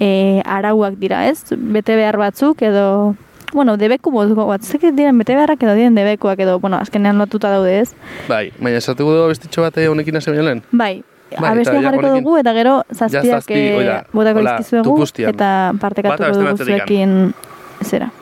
[0.00, 3.14] e, arauak dira ez, bete behar batzuk edo
[3.56, 7.50] bueno, debeku bozgo bat, zek diren bete beharrak edo diren debekuak edo, bueno, azkenean lotuta
[7.50, 7.90] daude ez.
[8.28, 10.62] bai, baina esatuko dugu bestitxo bate honekin hasi baino lehen?
[10.72, 13.96] Bai, Bai, abestia ja jarriko dugu eta gero zazpiak zazpi, hoi da.
[14.04, 14.44] eh, botako
[14.84, 15.34] tupustian.
[15.34, 17.16] eta partekatuko dugu zuekin
[17.82, 18.12] zera.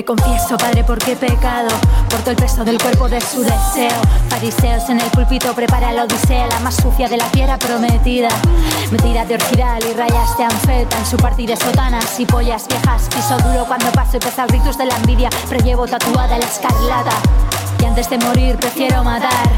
[0.00, 1.68] Me confieso, Padre, porque he pecado.
[2.08, 4.00] Porto el peso del cuerpo de su deseo.
[4.30, 8.30] Fariseos en el púlpito prepara la odisea, la más sucia de la tierra prometida.
[8.90, 13.10] Mentira de orquidal y rayas de anfeta en su partida sotanas y pollas viejas.
[13.14, 17.59] Piso duro cuando paso y pesa gritos de la envidia, pero llevo tatuada la escarlata.
[17.80, 19.48] Y antes de morir prefiero matar.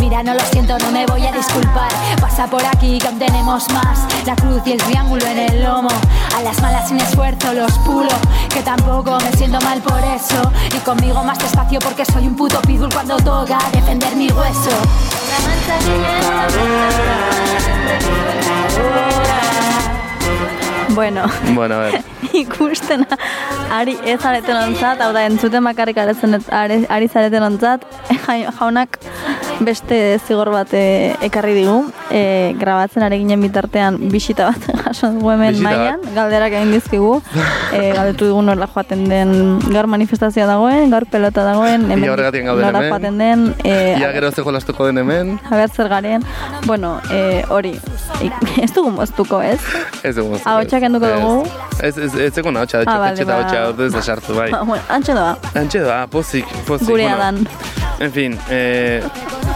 [0.00, 1.90] Mira, no lo siento, no me voy a disculpar.
[2.20, 4.00] Pasa por aquí que aún tenemos más.
[4.26, 5.88] La cruz y el triángulo en el lomo.
[6.36, 8.08] A las malas sin esfuerzo los pulo.
[8.48, 10.40] Que tampoco me siento mal por eso.
[10.74, 14.70] Y conmigo más despacio porque soy un puto pitbull cuando toca defender mi hueso.
[20.98, 21.22] Bueno,
[21.54, 22.02] Bueno, a ver.
[22.32, 23.06] ikusten
[23.72, 27.84] ari ez areten ontzat, hau da entzuten bakarrik are, ari zareten ontzat,
[28.26, 28.98] ja- jaunak
[29.60, 31.76] beste zigor bat eh, ekarri digu,
[32.14, 37.12] e, grabatzen ari ginen bitartean bisita bat jaso dugu hemen mailan, galderak egin dizkigu,
[37.74, 39.32] e, galdetu dugu nola joaten den
[39.72, 42.04] gaur manifestazioa dagoen, gaur pelota dagoen, hemen
[42.82, 42.92] hemen.
[42.92, 46.22] joaten den, e, Ia gero ze jolastuko den hemen, haber zer garen,
[46.66, 47.74] bueno, e, hori,
[48.22, 49.58] ik- ez dugu moztuko, ez?
[50.04, 50.30] ez dugu.
[50.36, 50.50] moztuko.
[50.88, 51.20] Kenduko Ez.
[51.20, 51.46] dugu?
[51.78, 53.40] Ez, ez, ez zegoen ahotsa, Ah, bale, etxe eta ba.
[53.44, 54.50] ahotsa ordez esartu, bai.
[54.50, 56.88] Ba, bueno, antxe doa, Antxe da, pozik, pozik.
[56.88, 57.44] gurea bueno.
[57.44, 57.48] dan.
[58.00, 59.02] En fin, eh,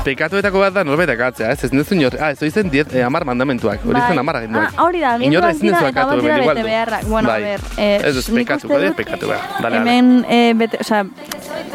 [0.03, 1.63] pekatuetako bat da norbait akatzea, ez?
[1.65, 4.09] Ez duzu inor, ah, ez izen diet, eh, amar mandamentuak, hori Bai.
[4.11, 4.73] zen amar aginduak.
[4.77, 5.53] Ah, hori da, ezin dira
[5.89, 7.05] eta bat dira bete beharrak.
[7.07, 7.43] Bueno, bai.
[7.43, 9.47] a ber, eh, ez nik pekatu, bade, dut pekatu behar.
[9.63, 9.91] Dale, dale.
[9.91, 11.05] Hemen, eh, bete, osea,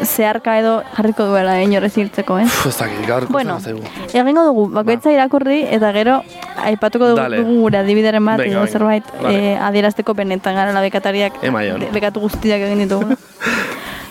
[0.04, 2.44] zeharka edo jarriko duela inorez hiltzeko, eh?
[2.44, 3.80] Puf, ez dakit, gaur Bueno, zaigu.
[4.12, 6.22] egingo dugu, bakoitza irakurri eta gero
[6.64, 9.47] aipatuko dugu, dugu gure adibideren bat edo zerbait Vale.
[9.56, 11.80] Adierazteko benetan garela bekatariak Emaion.
[11.80, 13.16] de- bekatu guztiak egin ditugu.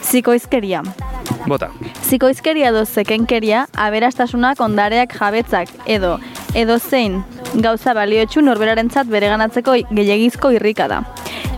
[0.08, 0.82] Zikoizkeria.
[1.48, 1.70] Bota.
[2.08, 6.18] Zikoizkeria edo zekenkeria, aberastasunak ondareak jabetzak edo
[6.56, 7.22] edo zein
[7.56, 11.02] gauza baliotsu norberarentzat bereganatzeko gehiagizko irrika da.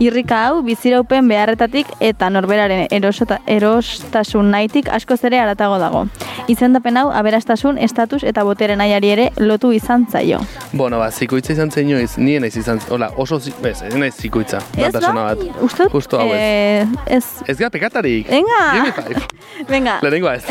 [0.00, 6.06] Irrika hau biziraupen beharretatik eta norberaren erosota, erostasun nahitik askoz ere aratago dago.
[6.48, 10.38] Izendapen hau aberastasun, estatus eta botere nahiari ere lotu izan zaio.
[10.72, 14.62] Bueno, ba, zikoitza izan zen inoiz, nien ez izan, hola, oso, zi- ez, naiz zikoitza,
[14.76, 15.12] Ez da?
[15.12, 15.44] bat.
[15.60, 15.90] Uste?
[15.92, 16.40] Justo hau ez.
[16.40, 16.86] Eh,
[17.18, 17.24] ez.
[17.46, 18.30] Ez gara pekatarik.
[18.30, 19.20] Venga!
[19.68, 19.98] Venga.
[20.00, 20.44] Lehenengoa ez.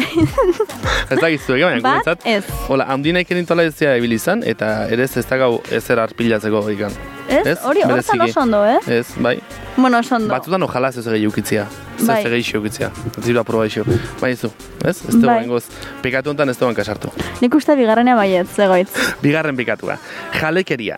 [1.12, 2.21] ez da gizu, egia baina, guretzat.
[2.23, 2.43] ez.
[2.69, 6.67] Hola, handina iken intola ez zea ibili izan, eta ere ez da gau ezer arpilatzeko
[6.77, 6.93] ikan.
[7.29, 7.57] Ez?
[7.63, 8.29] Hori hortan Bereziki.
[8.29, 8.79] oso ondo, eh?
[8.99, 9.39] Ez, bai.
[9.77, 10.27] Bueno, oso ondo.
[10.33, 11.67] Batzutan ojalá ez gehi ukitzia.
[11.99, 12.23] Ez Bai.
[12.25, 12.91] ez gehi ukitzia.
[13.17, 13.83] Ez ziru aproba iso.
[14.21, 14.31] Bai.
[14.31, 14.41] Ez?
[14.83, 15.39] Ez dugu Bai.
[15.43, 15.65] bengoz.
[16.01, 17.11] Pekatu honetan ez dugu kasartu.
[17.41, 18.89] Nik uste bigarrenea baiet, zegoitz.
[19.23, 19.97] Bigarren pikatua.
[20.39, 20.97] Jalekeria.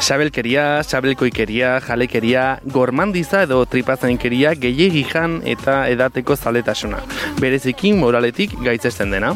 [0.00, 6.98] Sabelkeria, sabelkoikeria, jalekeria, gormandiza edo tripazainkeria gehiegi jan eta edateko zaletasuna.
[7.40, 9.34] Berezikin moraletik gaitzesten dena.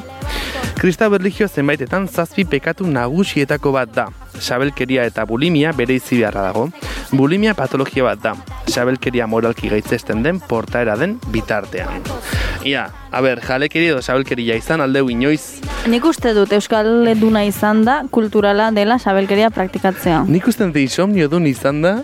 [0.81, 4.07] Kristau erlijio zenbaitetan zazpi pekatu nagusietako bat da.
[4.39, 6.69] Sabelkeria eta bulimia bere izi beharra dago.
[7.11, 8.35] Bulimia patologia bat da,
[8.69, 12.05] sabelkeria moralki gaitzesten den portaera den bitartean.
[12.65, 17.85] Ia, a ber, jalekeri edo sabelkeria izan aldeu inoiz, Nik uste dut Euskal Eduna izan
[17.87, 20.25] da kulturala dela sabelkeria praktikatzea.
[20.29, 21.95] nik usten dut insomnio dun izan da,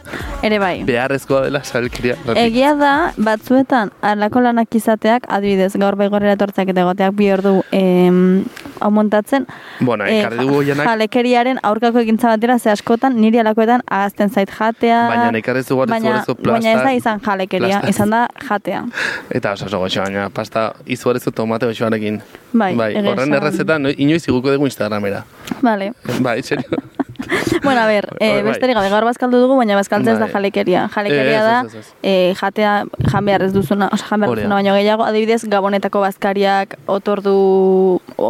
[0.42, 0.82] Ere bai.
[0.84, 2.16] beharrezkoa dela sabelkeria.
[2.40, 8.44] Egia da, batzuetan, alako lanak izateak, adibidez, gaur baigorrera etortzak eta egoteak bi ordu em,
[8.80, 9.46] hau montatzen,
[9.80, 14.50] Bueno, eh, ekarri dugu hoianak, jalekeriaren aurkako ekintza batera, ze askotan, niri alakoetan ahazten zait
[14.50, 17.90] jatea, baina dugu bat baina, izugarrizko baina ez da plasta, izan jalekeria, plasta.
[17.90, 18.84] izan da jatea.
[19.36, 22.20] eta oso oso goxo, baina pasta izugarrizko tomate goxoarekin.
[22.52, 25.24] Bai, bai horren errezeta no- inoiz iguko dugu Instagramera.
[25.62, 25.92] Vale.
[26.20, 26.68] Bai, serio.
[27.62, 28.52] bueno, a ber, Bai, e, bai.
[28.52, 30.32] besterik gabe, gaur bazkaldu dugu, baina bazkaltzea ez da Bai.
[30.34, 30.86] jalekeria.
[30.94, 31.56] Jalekeria da,
[32.02, 32.72] e, jatea
[33.10, 37.36] jan behar ez duzuna, oza, jan behar duzuna baino gehiago, adibidez, gabonetako bazkariak, otordu,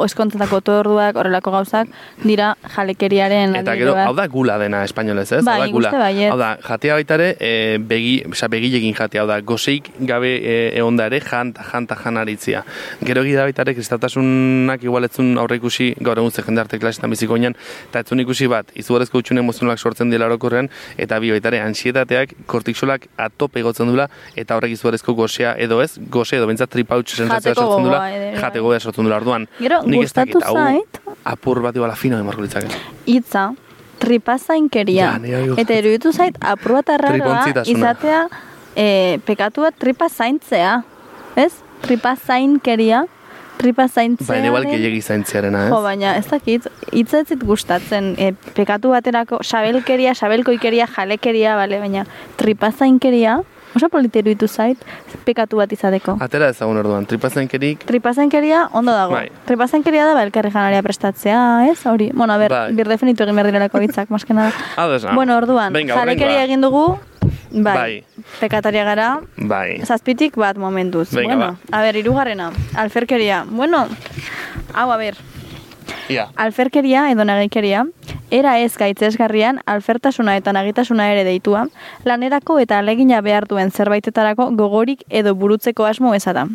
[0.06, 1.90] eskontzetako otorduak, horrelako gauzak,
[2.22, 5.42] dira jalekeriaren Eta gero, hau da gula dena espainolez, ez?
[5.44, 5.92] Bai, hau da gula.
[6.30, 10.98] Hau da, jatea baitare, e, begi, oza, begilekin jatea, hau da, gozeik gabe e, egon
[11.00, 12.62] da ere, jan, ta, jan, ta, jan aritzia.
[13.04, 17.10] Gero egia da baitare, kristautasunak igual etzun aurre ikusi, gaur egun ze jende arte klasetan
[17.10, 22.34] biziko eta etzun ikusi bat, izugarrezko utxune emozionalak sortzen dira orokorrean, eta bi baitare, ansietateak,
[22.46, 27.54] kortiksolak atope egotzen dula, eta horrek izugarrezko gozea edo ez, goze edo bentsat tripautx sensazioa
[27.54, 28.32] Jateko sortzen dula, bai.
[28.40, 29.46] jateko gogoa sortzen dula orduan.
[29.60, 30.56] Gero, Nik ez dakit, hau
[31.24, 32.68] apur bat iguala fino emarko litzake.
[33.06, 33.50] hitza,
[33.98, 35.18] tripazainkeria.
[35.24, 38.26] Ja, eta iruditu zait, apur bat arraroa izatea
[38.76, 40.82] e, pekatu bat tripa zaintzea.
[41.36, 41.52] Ez?
[41.82, 43.04] Tripa zainkeria.
[43.56, 44.28] Tripa zaintzea.
[44.28, 45.72] Baina igual gehiagi zaintziarena, ez?
[45.72, 52.04] Jo, baina ez dakit, hitza ez gustatzen, e, pekatu baterako, sabelkeria, sabelkoikeria, jalekeria, bale, baina
[52.40, 53.40] tripazainkeria,
[53.76, 54.78] oso polite iruditu zait,
[55.24, 56.16] pekatu bat izateko.
[56.24, 59.12] Atera ezagun orduan, tripazenkerik, Tripazainkeria ondo dago.
[59.18, 59.28] Bai.
[59.46, 61.78] Tripazainkeria da, ba, elkarri janaria prestatzea, ez?
[61.86, 62.72] Hori, bueno, a ber, Bai.
[62.74, 64.48] bir definitu egin behar direlako hitzak, maskena.
[64.76, 65.14] Ados nago.
[65.20, 66.42] Bueno, orduan, Venga, hurrengoa.
[66.44, 66.98] egin dugu,
[67.52, 68.04] bai, Bai.
[68.40, 69.80] pekataria gara, bai.
[69.84, 71.10] zazpitik bat momentuz.
[71.12, 73.44] Venga, bueno, a ber, irugarrena, alferkeria.
[73.48, 73.86] Bueno,
[74.74, 75.16] hau, a ber,
[76.08, 76.28] Ia.
[76.36, 77.84] Alferkeria edo nagikeria,
[78.30, 81.66] era ez gaitzesgarrian alfertasuna eta nagitasuna ere deitua,
[82.04, 86.46] lanerako eta alegina behar duen zerbaitetarako gogorik edo burutzeko asmo ezada.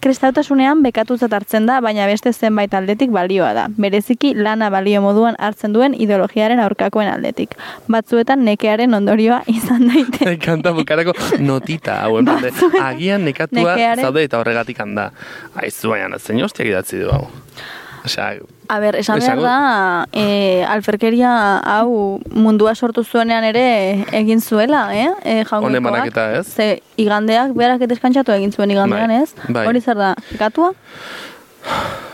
[0.00, 3.64] Kristautasunean bekatutzat hartzen da, baina beste zenbait aldetik balioa da.
[3.76, 7.56] Bereziki lana balio moduan hartzen duen ideologiaren aurkakoen aldetik.
[7.90, 10.36] Batzuetan nekearen ondorioa izan daite.
[10.44, 12.20] Kanta bukarako notita, hau,
[12.84, 15.10] agian nekatua nekearen- zaude eta horregatik handa.
[15.58, 17.26] Aizu baina, zein hostiak idatzi du hau.
[18.08, 21.30] Osea, A ber, esan behar da, e, alferkeria
[21.64, 23.64] hau mundua sortu zuenean ere
[24.12, 25.08] egin zuela, eh?
[25.24, 25.38] E.
[25.56, 26.44] Honen banaketa, ez?
[26.52, 26.68] Ze
[27.00, 29.48] igandeak berak deskantzatu egin zuen igandean, Bai, ez?
[29.48, 29.64] bai.
[29.70, 30.74] Hori zer da, pekatua?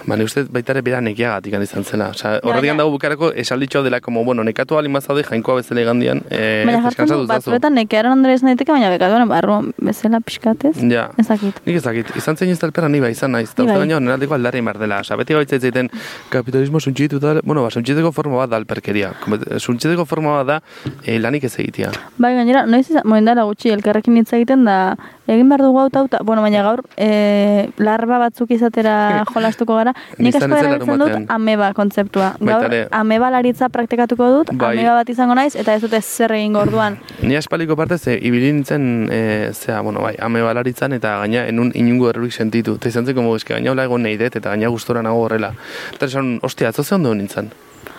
[0.06, 2.10] Ba, nik uste baita ere bera nekiagatik izan zela.
[2.12, 6.20] Osea, horredian baina- dago bukarako esalditxo dela, como, bueno, nekatu alin bazaude jainkoa bezala igandian,
[6.30, 10.74] eh, baina jartzen du, batzuetan nekearen ondorez naiteke, baina bekatuaren barruan bezala pixkatez.
[10.90, 11.08] Ja.
[11.18, 11.60] Ez dakit.
[11.66, 13.86] Nik ez dakit, izan zein ez talpera ni bai izan naiz, eta Ni uste bai.
[13.86, 15.00] baina honenaldeko aldarri mar dela.
[15.00, 15.88] Osa, beti gaitza zaiten
[16.28, 19.12] kapitalismo suntxitu da, bueno, ba, suntxiteko forma bat da alperkeria.
[19.58, 20.60] Suntxiteko forma bat da
[21.06, 21.90] eh, lanik ez egitea.
[22.18, 26.22] Bai, gainera, noiz izan, moendara gutxi, elkarrekin hitz egiten da, egin behar dugu hau eta-
[26.22, 32.34] bueno, baina gaur, e, larba batzuk izatera jolastuko gara, nik asko erabiltzen dut ameba kontzeptua.
[32.40, 34.76] Gaur, ameba laritza praktikatuko dut, Bai.
[34.78, 36.98] ameba bat izango naiz, eta ez dute zer egingo orduan.
[37.22, 41.72] Ni aspaliko parte ze ibili nintzen e, zea, bueno, bai, ame balaritzan eta gaina enun
[41.74, 42.74] inungo errurik sentitu.
[42.76, 45.54] Eta izan zen, como, eske gaina hola egon nahi dut eta gaina gustora nago horrela.
[45.94, 47.50] Eta esan, ostia, atzo ze ondo nintzen.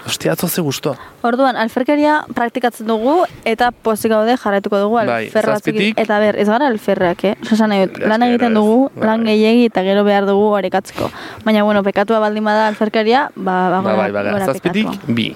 [0.05, 0.95] Ostia, atzo ze gustoa.
[1.25, 5.73] Orduan, alferkeria praktikatzen dugu, eta pozik gaude jarraituko dugu Bai, alfer batzuk.
[5.73, 7.35] zazpitik- Eta ber, ez gara alferrak, eh?
[7.51, 9.07] Osa, lan egiten dugu, Bai.
[9.07, 11.09] lan gehiegi eta gero behar dugu orekatzeko.
[11.43, 15.35] Baina, bueno, pekatua baldin bada alferkeria, ba, ba, Ba, bai, bai, zazpitik, bi.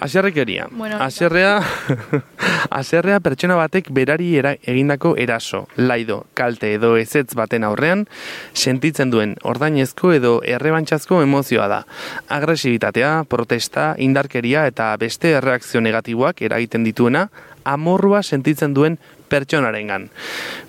[0.00, 0.68] Aserrekeria.
[0.70, 1.60] Bueno, Aserrea,
[2.70, 8.06] aserrea pertsona batek berari era, egindako eraso, laido, kalte edo ezetz baten aurrean,
[8.52, 11.80] sentitzen duen ordainezko edo errebantxazko emozioa da.
[12.28, 17.28] Agresibitatea, protesta, indarkeria eta beste erreakzio negatiboak eragiten dituena,
[17.64, 20.08] amorrua sentitzen duen pertsonarengan.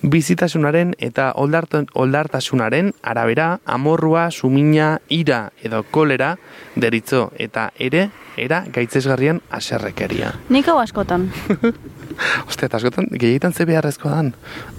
[0.04, 6.36] Bizitasunaren eta oldart- oldartasunaren arabera amorrua, sumina, ira edo kolera
[6.76, 10.34] deritzo eta ere era gaitzesgarrian aserrekeria.
[10.50, 11.30] Nik hau askotan.
[12.50, 14.34] Ostia, eta askotan gehietan ze beharrezkoa dan.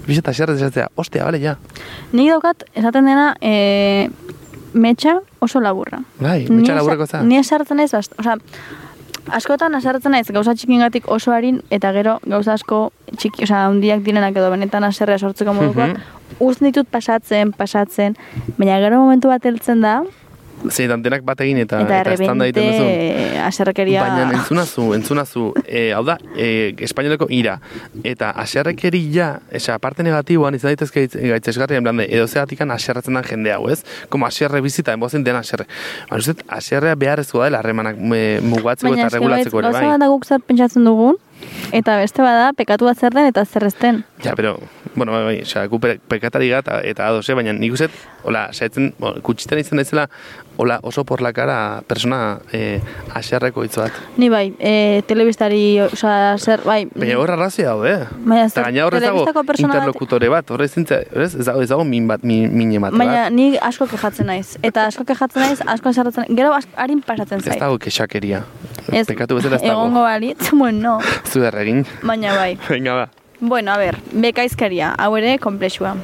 [0.07, 1.55] Bizet aserrez esatzea, ostia, bale, ja.
[2.11, 4.09] Nik daukat, esaten dena, e,
[4.73, 5.99] metxa oso laburra.
[6.19, 7.21] Bai, metxa esa- laburreko za.
[7.23, 8.37] Ni esartzen ez, bast, osea,
[9.31, 14.35] askotan asartzen naiz gauza txikingatik oso harin, eta gero gauza asko txiki, osea, handiak direnak
[14.35, 16.39] edo benetan aserrea sortzeko modukoak, Mhm.
[16.39, 18.15] uzten ditut pasatzen, pasatzen,
[18.57, 20.01] baina gero momentu bat heltzen da,
[20.69, 22.83] zeinetan denak bat egin eta, Eta eta estanda egiten duzu.
[22.83, 24.03] errebente, aserrekeria...
[24.03, 27.59] Baina entzunazu, entzunazu, e, hau da, e, espainoleko ira,
[28.03, 33.13] eta aserrekeria, esa, parte negatiboan izan daitezke gaitz- gaitzesgarria, en plan de, edo zeatikan aserratzen
[33.17, 33.83] den jende hau, ez?
[34.09, 35.65] Como aserre bizita, enbozen den aserre.
[36.09, 39.85] Baina uste, aserrea beharrezkoa dela harremanak mugatzeko Baina eta regulatzeko ere, bai.
[39.87, 41.17] bat da guk zer pentsatzen dugun,
[41.71, 44.03] eta beste bada pekatu bat zer den eta zer ez den.
[44.23, 44.59] Ja, pero,
[44.95, 47.33] bueno, bai, bai, osea, gu pe- pekatari gata eta ados, eh?
[47.33, 47.87] baina nik uste,
[48.23, 48.49] hola,
[48.99, 50.09] bueno, kutsitan izan daizela,
[50.57, 52.81] hola, oso por la cara persona eh,
[53.13, 53.91] aserreko hitz bat.
[54.17, 58.05] Ni bai, e, telebistari, osea, zer, bai, Baina horra razia hau, eh?
[58.25, 59.25] Baina zer, gaina horrez dago
[59.57, 63.29] interlokutore bat, horrez zintza, horrez, ez dago, ez dago min bat, min, mine bat, Baina
[63.29, 64.57] ni asko kejatzen naiz.
[64.61, 67.59] Eta asko kejatzen naiz, asko zerratzen, gero asko, harin pasatzen Ez zait.
[67.63, 68.43] dago kexakeria.
[68.91, 69.71] Ez, Pekatu bezala ez dago.
[69.79, 70.99] Egongo balitz, bueno,
[71.31, 71.85] Zu erregin.
[72.03, 72.57] baina bai.
[72.69, 73.20] Venga, ba.
[73.41, 75.95] Bueno, a ber, bekaizkeria, hau ere komplexua.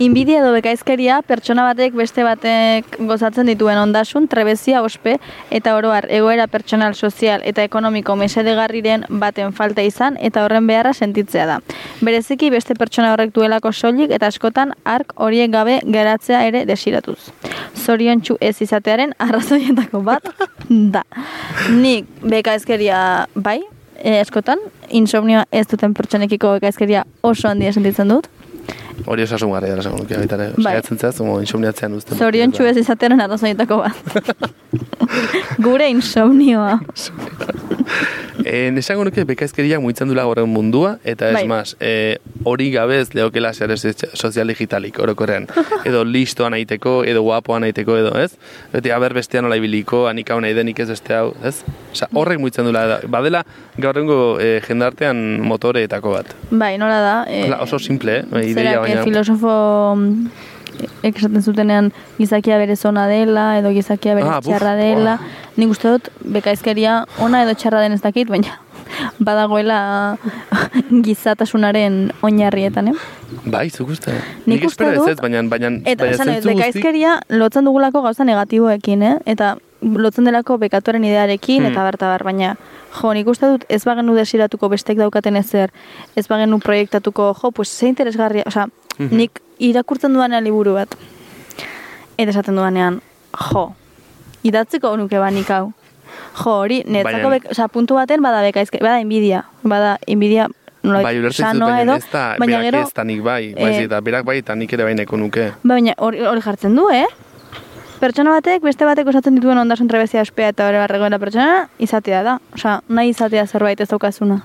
[0.00, 5.14] Inbidia edo bekaizkeria pertsona batek beste batek gozatzen dituen ondasun, trebezia, ospe
[5.48, 11.48] eta oroar egoera pertsonal, sozial eta ekonomiko mesedegarriren baten falta izan eta horren beharra sentitzea
[11.48, 11.58] da.
[12.04, 17.18] Bereziki beste pertsona horrek duelako soilik eta askotan ark horiek gabe geratzea ere desiratuz.
[17.76, 20.32] Zoriontsu ez izatearen arrazoietako bat
[20.68, 21.04] da.
[21.72, 23.02] Nik bekaizkeria
[23.34, 23.62] bai,
[24.00, 24.58] e, askotan,
[24.88, 28.28] insomnioa ez duten pertsonekiko bekaizkeria oso handia sentitzen dut.
[29.06, 30.50] Hori osasun garria dela, nuke baita ere.
[30.56, 30.74] Bai.
[30.74, 32.18] Saiatzen zehaz, como insomniatzean uzten.
[32.18, 34.50] Zoriontsu ez izatearen arrazoietako bat.
[35.66, 36.78] Gure insomnioa.
[38.44, 41.46] Eh, esango nuke bekaizkeria muitzen dula horren mundua, eta ez Bai.
[41.48, 45.46] mas, eh, hori gabe ez leokela zer ez sozial digitalik, orokorrean.
[45.88, 48.32] Edo listoan aiteko, edo guapoan aiteko, edo, ez?
[48.72, 51.60] Beti, aber bestean nola ibiliko, anik hau nahi denik ez beste hau, ez?
[51.92, 53.44] Osa, horrek muitzen dula, badela
[53.80, 56.34] gaurrengo eh, jendartean motoreetako bat.
[56.50, 57.14] Bai, nola da?
[57.28, 58.44] E, Ola, oso simple, eh?
[58.50, 59.04] Ideia baina.
[59.04, 60.30] filosofo mm,
[61.02, 65.18] ek esaten zutenean gizakia bere zona dela, edo gizakia bere Ah, buf, txarra dela.
[65.56, 68.58] Nik uste dut, bekaizkeria ona edo txarra den ez dakit, baina
[69.26, 70.16] badagoela
[71.06, 72.94] gizatasunaren oinarrietan, eh?
[73.46, 74.12] Bai, zuk uste.
[74.46, 78.02] Nik Nik uste ez dut- ez, baina, baina, Eta baina esan guzti- bekaizkeria lotzen dugulako
[78.02, 79.16] gauza negatiboekin, eh?
[79.26, 81.72] Eta lotzen delako bekatuaren idearekin, Hmm.
[81.72, 82.56] eta berta bar, baina
[83.00, 85.70] jo, nik uste dut ez bagenu desiratuko bestek daukaten ezer,
[86.16, 88.66] ez bagenu proiektatuko, jo, pues ze interesgarria, osea,
[88.98, 89.16] Mhm.
[89.16, 90.94] nik irakurtzen dudanean liburu bat,
[92.18, 93.00] eta esaten dudanean,
[93.50, 93.72] jo,
[94.42, 95.72] idatziko nuke banik hau.
[96.42, 100.48] Jo, hori, netzako, Baina- bek, osea, puntu baten bada bekaizke, bada inbidia, bada inbidia,
[100.82, 103.72] nola, Bai, ulertzen dut, baina edo, ez da, baina gero, ez da nik bai, bai,
[103.74, 105.52] eh, eta berak bai, eta nik ere baineko nuke.
[105.62, 107.06] Baina hori hori jartzen du, eh?
[108.00, 112.38] Pertsona batek beste batek osatzen dituen ondasun trebezia ospea eta hori barregoela pertsona izatea da.
[112.54, 114.40] Osea, nahi izatea zerbait ez daukazuna.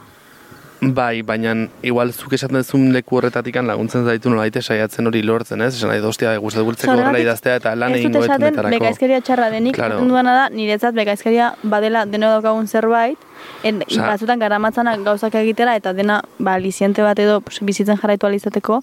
[0.82, 1.54] Bai, baina
[1.88, 5.74] igual zuk esaten duzun leku horretatik laguntzen zaitu nola daite saiatzen hori lortzen, ez?
[5.78, 9.76] Esan nahi dostia guztat gurtzeko horrela idaztea eta lan ez dut esaten bekaizkeria txarra denik,
[9.76, 10.02] Claro.
[10.06, 13.18] duana da, niretzat bekaizkeria badela deno daukagun zerbait,
[13.64, 18.82] en, batzutan garamatzanak gauzak egitera eta dena ba, liziente bat edo pues, bizitzen jarraitu alizateko.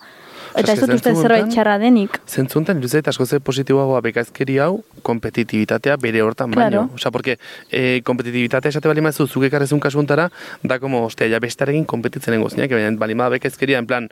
[0.55, 2.19] Eta ez dut uste zerbait txarra denik.
[2.29, 6.69] Zentzuntan, iruditzen zait asko ze positiboagoa bekaizkeri hau, kompetitibitatea bere hortan baino.
[6.71, 6.91] Claro.
[6.95, 7.39] Osea, porque
[7.71, 10.29] eh, kompetitibitatea esate bali mazu, zuk ekarrezun kasuntara,
[10.63, 14.09] da como, ostia, ja bestarekin kompetitzen engozniak, baina bali ma bekaizkeria, en plan,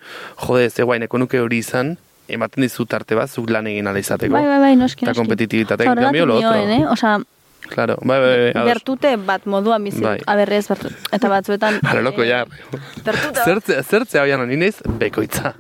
[0.46, 1.96] jode, ze guaineko nuke hori izan,
[2.30, 4.32] ematen dizu tarte bat, zuk lan egin ala izateko.
[4.32, 5.20] Bai, bai, bai, noski, Eta noski.
[5.24, 6.54] kompetitibitatea, Osea, en cambio, lo otro.
[6.54, 6.84] eh?
[6.88, 7.18] Osea,
[7.70, 10.02] Claro, bai, bai, bai, bertute bat moduan bizi.
[10.02, 10.18] Bai.
[10.26, 11.78] Aberrez, bertu, eta batzuetan...
[11.86, 12.44] A lo loco, eh, ja.
[13.06, 13.44] Bertuta.
[13.44, 15.54] Zertze, zertze hau janan inez, bekoitza.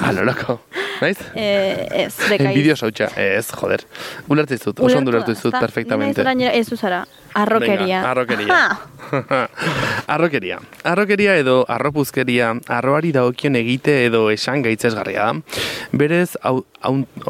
[0.00, 0.60] A lo loco.
[1.00, 1.20] Naiz?
[1.34, 2.48] Eh, ez, bekaiz.
[2.50, 3.10] Envidio sautxa.
[3.20, 3.84] Ez, joder.
[4.28, 6.24] Ulertu dizut, oso ondo ulertu dizut, perfectamente.
[6.24, 7.86] Ni naiz ez zara, arrokeria.
[7.86, 8.78] Venga, arrokeria.
[10.06, 10.58] Arrokeria.
[10.84, 15.58] Arrokeria edo arropuzkeria, arroari dagokion egite edo esan gaitzesgarria da.
[15.96, 16.60] Berez, hau,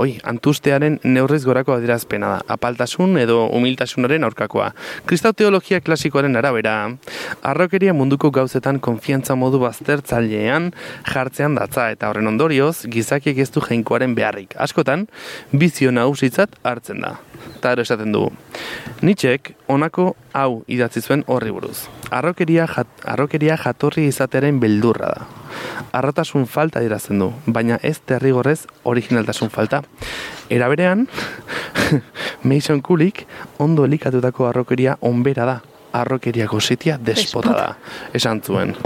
[0.01, 2.41] oi, antustearen neurrez gorako adierazpena da.
[2.57, 4.71] Apaltasun edo humiltasunaren aurkakoa.
[5.09, 6.75] Kristau teologia klasikoaren arabera,
[7.43, 10.71] arrokeria munduko gauzetan konfiantza modu baztertzailean
[11.09, 14.57] jartzean datza eta horren ondorioz, gizakiek ez du jainkoaren beharrik.
[14.61, 15.09] Askotan,
[15.53, 17.17] bizio nagusitzat hartzen da.
[17.61, 18.33] Eta esaten dugu.
[19.05, 19.55] Nitxek
[19.91, 21.89] honako hau idatzi zuen horri buruz.
[22.11, 25.27] Arrokeria, jat, arrokeria jatorri izatearen beldurra da.
[25.93, 29.83] Arrotasun falta dirazten du, baina ez derrigorrez originaltasun falta.
[30.49, 31.09] Era berean,
[32.45, 33.27] Mason Kulik
[33.59, 35.61] ondo elikatutako arrokeria onbera da.
[35.93, 37.77] Arrokeria gozitia despota da.
[38.15, 38.77] Esan zuen.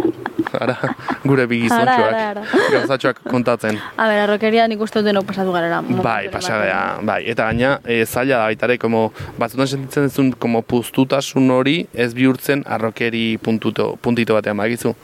[0.60, 0.76] Ara,
[1.24, 2.40] gure ara, bigizotxoak,
[2.72, 3.78] gauzatxoak kontatzen.
[3.96, 5.80] A ber, arrokeria nik uste dut pasatu garela.
[5.82, 7.20] Bai, pasadea, bai.
[7.30, 9.06] Eta gaina, e, zaila da baitare, como,
[9.38, 14.94] batzutan sentitzen duzun, como puztutasun hori ez bihurtzen arrokeri puntuto, puntito batean bagizu.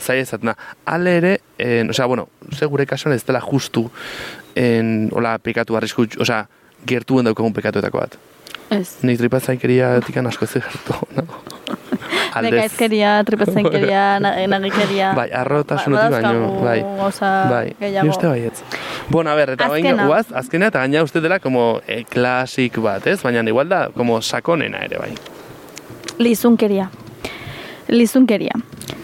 [0.00, 0.56] Zaila ezatena.
[0.86, 3.88] Ale ere, en, osea, bueno, ze gure kasuan ez dela justu,
[4.54, 6.44] en, hola, pekatu arriskutsu, osea,
[6.86, 8.18] gertuen daukagun pekatuetako bat.
[8.70, 9.00] Ez.
[9.02, 10.94] Ni tripazaikeria tikan asko ez gertu.
[11.16, 11.26] No?
[12.42, 15.12] Nekaizkeria, tripazainkeria, na- nagikeria.
[15.14, 16.80] Bai, arrotasunetik baino, Badauzkagu bai.
[16.98, 18.04] Gauza bai, gehiago.
[18.04, 18.62] ni uste baietz.
[19.08, 20.06] Bueno, a ver, eta Azkena.
[20.06, 23.22] guaz, azkena eta gaina uste dela como eh, klasik bat, ez?
[23.22, 25.14] Baina igual da, como sakonena ere, bai.
[26.18, 26.90] Lizunkeria.
[27.88, 28.52] Lizunkeria.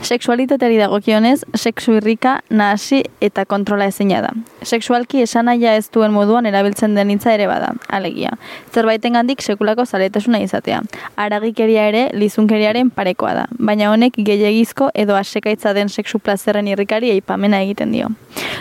[0.06, 4.28] Sexualitateari dagokionez, sexu irrika, nahasi eta kontrola ezina da.
[4.62, 8.36] Sexualki esanaia ez duen moduan erabiltzen den hitza ere bada, alegia.
[8.70, 10.84] Zerbaitengandik sekulako zaletasuna izatea.
[11.18, 17.64] Aragikeria ere lizunkeriaren parekoa da, baina honek gehiagizko edo asekaitza den sexu plazerren irrikari eipamena
[17.66, 18.12] egiten dio.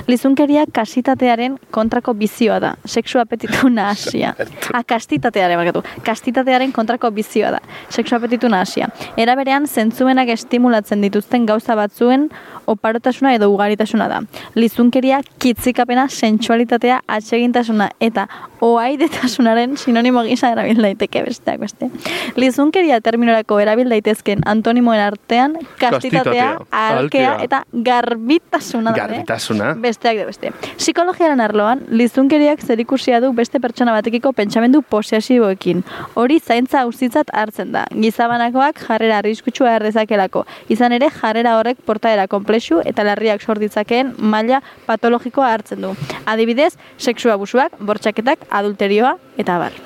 [0.07, 4.33] Lizunkeria kasitatearen kontrako bizioa da, sexu apetitu nahasia.
[4.73, 5.85] Ah, kastitatearen, barkatu.
[6.05, 8.89] Kastitatearen kontrako bizioa da, sexu apetitu nahasia.
[9.17, 11.05] Era berean, zentzumenak estimulatzen
[11.35, 12.29] dituzten gauza batzuen
[12.65, 14.21] oparotasuna edo ugaritasuna da.
[14.55, 18.27] Lizunkeria kitzikapena, sensualitatea, atsegintasuna eta
[18.61, 21.89] oaidetasunaren sinonimo gisa erabil daiteke besteak beste.
[22.35, 29.19] Lizunkeria terminorako erabil daitezken antonimoen artean kastitatea, alkea eta garbitasuna daude.
[29.19, 29.73] Garbitasuna.
[29.83, 30.51] Besteak de beste.
[30.79, 35.83] Psikologiaren arloan, lizunkeriak zerikusia du beste pertsona batekiko pentsamendu posesiboekin.
[36.15, 37.85] Hori zaintza auzitzat hartzen da.
[37.93, 40.45] Gizabanakoak jarrera arriskutsua erdezakelako.
[40.73, 45.93] Izan ere, jarrera horrek portaera komplexu eta larriak sorditzakeen maila patologikoa hartzen du.
[46.25, 49.79] Adibidez, sexu abusuak, bortxaketak, adulterioa eta bar.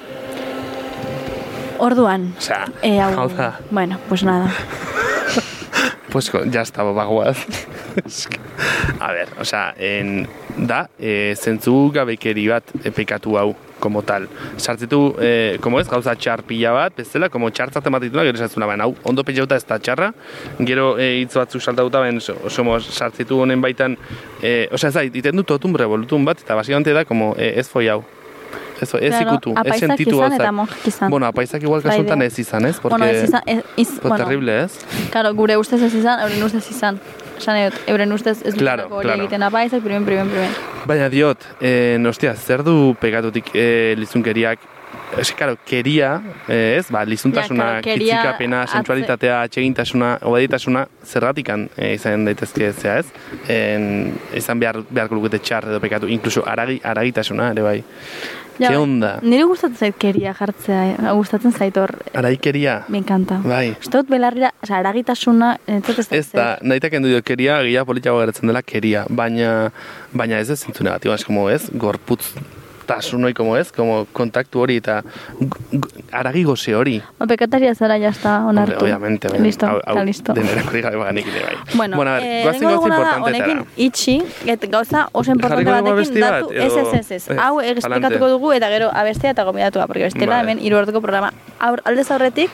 [1.79, 3.53] Orduan, Osea, eh, hau, hau da.
[3.71, 4.51] bueno, pues nada.
[6.11, 7.45] Pues ya está, bagoaz.
[8.99, 14.27] A ver, o sea, en, da, e, zentzu gabekeri bat e, pekatu hau, como tal.
[14.57, 18.89] Sartzitu, e, como ez, gauza txar pila bat, bezala, como txartzat ematituna, gero esatzuna, baina
[18.89, 20.11] hau, ondo peiauta ez da txarra,
[20.59, 23.97] gero e, hitz batzuk saltauta, so, somos sartzitu honen baitan,
[24.41, 27.53] e, o sea, ez da, iten du totum revolutun bat, eta basikamente da, como, e,
[27.59, 28.03] ez foi hau.
[28.81, 30.39] Ez, ez Claro, ikutu, ez sentitu gauzak.
[30.39, 31.09] eta monjak izan.
[31.11, 32.79] Bueno, apaizak igual kasuntan ez izan, ez?
[32.79, 34.71] Porque, bueno, ez izan, ez, iz, pues, bueno, terrible, ez?
[35.11, 36.99] Claro, gure ustez ez izan, euren ustez izan.
[37.39, 39.21] Esan edot, euren ustez ez Claro, dutako claro.
[39.23, 40.51] egiten apaizak, primen, primen, primen.
[40.85, 44.59] Baina diot, eh, ostia, zer du pegatutik eh, lizunkeriak?
[45.17, 51.93] Ez, karo, keria, eh, ez, ba, lizuntasuna, Ja, claro, kitzikapena, sensualitatea, atsegintasuna, obaditasuna, zerratikan eh,
[51.95, 53.07] izan daitezke zea, ez?
[53.47, 57.83] En, izan behar, beharko lukete txar edo pekatu, inkluso aragi, aragitasuna, ere bai.
[58.59, 59.09] Ja, Ke onda?
[59.23, 63.39] Nire gustatzen zait keria jartzea, eh, gustatzen zait hor, Araikeria, me encanta.
[63.43, 63.75] bai.
[63.79, 67.85] Uste dut belarrira, oza, aragitasuna, entzat ez da Ez da, nahitak endu dio keria, gehiago
[67.93, 69.71] politiago geratzen dela keria, baina,
[70.11, 72.33] baina ez ez zintzu negatiboa, ez como ez, gorputz
[72.89, 74.99] tasunoi, como ez, como kontaktu hori eta
[76.11, 76.97] aragi goze hori.
[77.19, 78.79] Ba, pekataria zara jazta onartu.
[78.79, 80.33] Hombre, obviamente, Listo, hau, eta hau listo.
[80.37, 81.55] denera hori gabe baganik ere bai.
[81.75, 83.51] Bueno, bueno a ver, eh, goazen lehenengo gauza importantetara.
[83.59, 87.79] honekin itxi, et gauza oso importante batekin datu, ez, ez, ez, ez, hau palante.
[87.79, 90.51] esplikatuko dugu eta gero abestea eta gomidatua, porque bestela Vale.
[90.51, 91.33] hemen hiru orduko programa.
[91.59, 92.51] Aur, aldez aurretik,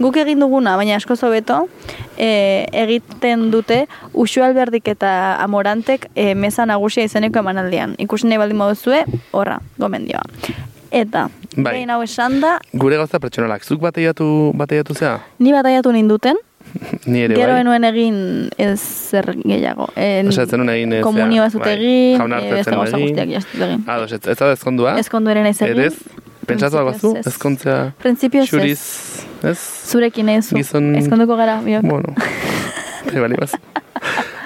[0.00, 1.68] guk egin duguna, baina asko hobeto
[2.16, 3.84] eh, egiten dute
[4.14, 7.94] Uxu Alberdik eta Amorantek eh, meza nagusia izeneko emanaldian.
[8.02, 9.04] Ikusi nahi baldin baduzue,
[9.36, 10.22] horra, gomendioa.
[10.90, 11.72] Eta, Bai.
[11.74, 15.18] behin hau esan da, Gure gauza pertsonalak, zuk bateiatu, bateiatu zea?
[15.38, 16.36] ni bataiatu ninduten,
[17.06, 17.60] Ni ere Gero bai.
[17.62, 18.16] enuen egin
[18.58, 19.86] ez zer gehiago.
[19.94, 22.80] En, Osea, ez zenuen egin, ez, Komunio zera, ez dut bai, egin, eh, beste zenuen
[22.84, 23.06] gauza egin.
[23.08, 23.84] guztiak ez dut egin.
[23.86, 24.96] Ados, ez, ez da ezkondua?
[24.98, 25.78] Ezkondu ere naiz egin.
[25.78, 25.94] Erez?
[26.46, 27.14] Pentsatu algo zu?
[27.18, 27.26] Ez.
[27.26, 27.92] Ezkontzea?
[28.02, 28.50] Printzipioz ez.
[28.50, 28.82] Xuriz,
[29.42, 29.58] ez?
[29.90, 30.44] Zurekin ez.
[30.54, 31.82] Gizon- Ezkonduko gara, biok.
[31.86, 32.14] Bueno,
[33.06, 33.54] bai, bali baz.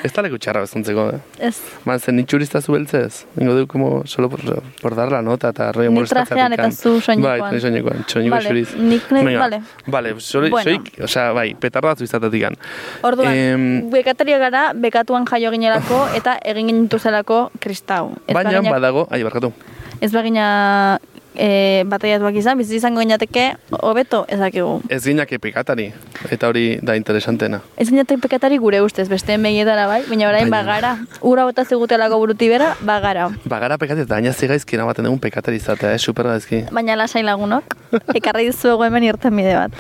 [0.05, 1.46] Ez da leku txarra bezontzeko, eh?
[1.48, 1.57] Ez.
[1.84, 3.24] Man, zen nitxurista zu beltzez.
[3.40, 4.40] Ingo du, como, solo por,
[4.80, 7.40] por dar la nota eta rollo Ni molestatzea trajean eta zu soinekoan.
[7.40, 8.74] Bai, ni soinekoan, soineko Vale, xuriz.
[8.76, 9.61] nik ne- vale.
[9.86, 10.64] Vale, soik, Bueno.
[10.70, 12.57] soik, osea, bai, petarda batzu izatetik gan.
[13.03, 18.14] Orduan, Em, bekataria gara, bekatuan jaio ginelako eta egin gintuzelako kristau.
[18.26, 19.53] Ez Baina badago, ai, barkatu.
[20.01, 20.98] Ez bagina
[21.41, 23.47] e, bataiatuak izan, bizi izango ginateke,
[23.80, 24.74] hobeto ezakigu.
[24.93, 25.86] Ez ginake pekatari,
[26.30, 27.62] eta hori da interesantena.
[27.80, 30.91] Ez ginateke pekatari gure ustez, besteen begietara bai, baina orain Baina- bagara.
[31.32, 33.30] Ura bota zigutelako burutibera, bagara.
[33.49, 36.64] Bagara pekati eta gaina zigaizki eramaten dugun pekatari izatea, eh, super gaizki.
[36.70, 37.76] Baina lasai lagunok,
[38.14, 39.72] ekarri dizuegu hemen irten bide bat.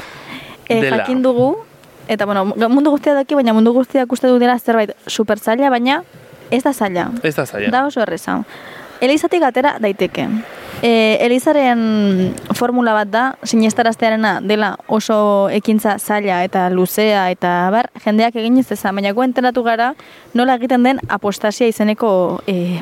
[0.68, 0.96] E, Dela.
[1.02, 1.50] jakin dugu,
[2.08, 6.02] eta bueno, mundu guztia daki, baina mundu guztiak uste du dela zerbait super zaila, baina
[6.50, 7.10] ez da zaila.
[7.22, 7.70] Ez da zaila.
[7.70, 8.40] Da oso erreza.
[9.00, 10.26] Elizatik atera daiteke.
[10.82, 18.38] E, Elizaren formula bat da, sinestaraztearena dela oso ekintza zaila eta luzea eta bar, jendeak
[18.40, 19.92] egin ez ezan, baina gu enteratu gara
[20.32, 22.80] nola egiten den apostasia izeneko e,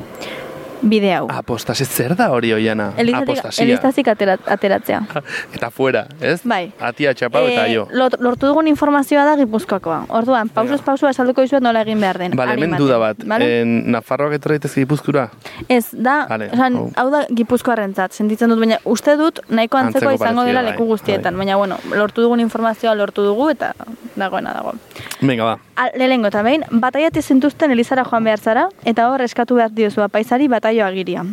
[0.82, 1.26] bide hau.
[1.30, 2.92] Apostasi zer da hori oiana?
[2.96, 5.00] Elizatik, elizatik atera, ateratzea.
[5.54, 6.40] Eta fuera, ez?
[6.44, 6.72] Bai.
[6.80, 7.86] Atia txapau eta Eh, jo.
[7.92, 10.04] lortu dugun informazioa da Gipuzkoakoa.
[10.08, 12.36] Orduan, pausuz pausu azalduko dizuet nola egin behar den.
[12.36, 13.16] Bale, hemen duda bat.
[13.26, 13.60] bale?
[13.62, 15.28] En, Nafarroak etorri Gipuzkura?
[15.68, 16.90] Ez, da, Bale, osan, hau.
[16.96, 20.84] hau da Gipuzkoarrentzat, sentitzen dut, baina uste dut nahiko antzeko Antzeko izango dela bai, leku
[20.86, 21.44] guztietan, bai.
[21.46, 23.72] baina bueno, lortu dugun informazioa lortu dugu eta
[24.16, 24.74] dagoena dago.
[25.20, 25.58] Venga, ba.
[25.96, 30.48] Lehengo eta behin, bataiati zintuzten Elizara joan behar zara, eta hor eskatu behar diozu apaizari
[30.68, 31.24] bataio agiria.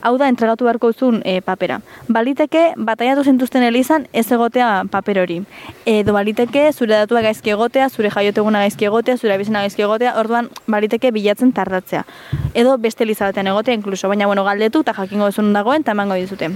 [0.00, 1.82] Hau da, entregatu beharko duzun e, papera.
[2.08, 5.42] Baliteke, bataiatu zintuzten Elizan ez egotea paper hori.
[5.84, 10.48] Edo baliteke, zure datua gaizki egotea, zure jaioteguna gaizki egotea, zure abizena gaizki egotea, orduan
[10.66, 12.06] baliteke bilatzen tardatzea.
[12.54, 16.16] Edo beste Eliza batean egotea, inkluso, baina bueno, galdetu eta jakingo duzun dagoen eta emango
[16.16, 16.54] dizute.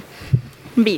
[0.77, 0.97] Bi,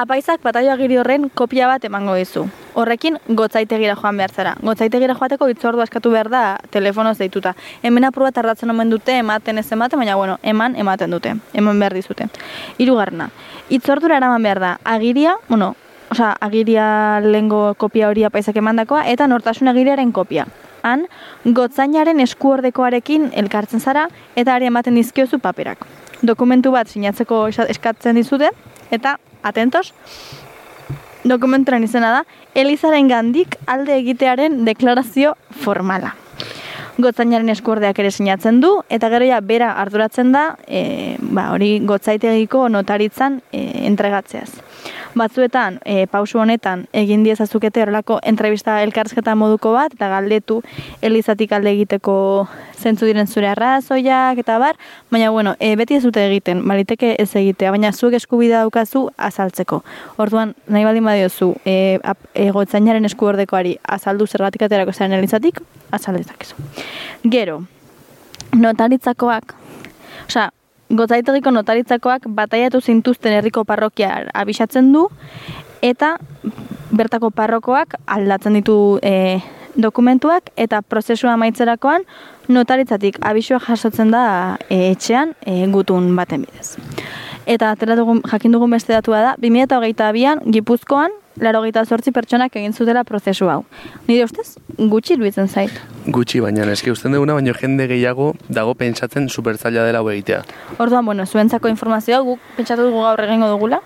[0.00, 2.46] apaizak bataio agiri horren kopia bat emango dizu.
[2.72, 4.54] Horrekin gotzaitegira joan behar zara.
[4.64, 6.42] Gotzaitegira joateko itzordua eskatu behar da
[6.72, 7.52] telefonoz deituta.
[7.82, 11.34] Hemen apurua tardatzen omen dute, ematen ez ematen, baina bueno, eman ematen dute.
[11.52, 12.30] Eman behar dizute.
[12.78, 13.28] Hirugarrena,
[13.68, 14.72] itzordura eraman behar da.
[14.84, 15.74] Agiria, bueno,
[16.10, 20.48] osea, agiria lengo kopia hori apaizak emandakoa, eta nortasun agiriaren kopia.
[20.82, 21.06] Han,
[21.44, 25.86] gotzainaren eskuordekoarekin elkartzen zara, eta ari ematen dizkiozu paperak.
[26.22, 28.50] Dokumentu bat sinatzeko eskatzen dizute,
[28.90, 29.92] eta, atentos,
[31.24, 32.24] dokumentuaren izena da,
[32.54, 36.14] Elizaren gandik alde egitearen deklarazio formala.
[37.00, 42.66] Gotzainaren eskuordeak ere sinatzen du, eta gero ja bera arduratzen da, e, ba, hori gotzaitegiko
[42.68, 44.50] notaritzan e, entregatzeaz.
[45.14, 50.60] Batzuetan, e, pausu honetan, egin diezazukete horrelako entrevista elkarrizketa moduko bat, eta galdetu
[51.02, 52.48] elizatik alde egiteko
[52.80, 54.78] zentzu diren zure arrazoiak, eta bar,
[55.10, 59.82] baina bueno, e, beti ez dute egiten, baliteke ez egitea, baina zuek eskubidea daukazu azaltzeko.
[60.16, 65.60] Orduan, nahi baldin badiozu, e, ap- e, gotzainaren eskuordekoari azaldu zergatik aterako zaren elizatik,
[65.90, 66.54] azaldezakezu.
[67.28, 67.64] Gero,
[68.56, 69.54] notaritzakoak,
[70.28, 70.50] osea,
[70.90, 75.06] gotzaitegiko notaritzakoak bataiatu zintuzten herriko parrokia abisatzen du,
[75.82, 76.16] eta
[76.90, 79.38] bertako parrokoak aldatzen ditu e,
[79.78, 82.04] dokumentuak, eta prozesua amaitzerakoan
[82.50, 84.24] notaritzatik abisua jasotzen da
[84.68, 86.74] e, etxean e, gutun baten bidez.
[87.50, 93.04] Eta atera dugun, jakin dugun beste datua da, 2008an Gipuzkoan, laro zortzi pertsonak egin zutela
[93.04, 93.64] prozesu hau.
[94.06, 95.70] Nire ustez, gutxi iruditzen zait.
[96.06, 100.42] Gutxi, baina eske usten duguna, baina jende gehiago dago pentsatzen superzaila dela egitea.
[100.78, 103.80] Orduan, bueno, zuentzako informazioa guk pentsatu dugu gaur egingo dugula.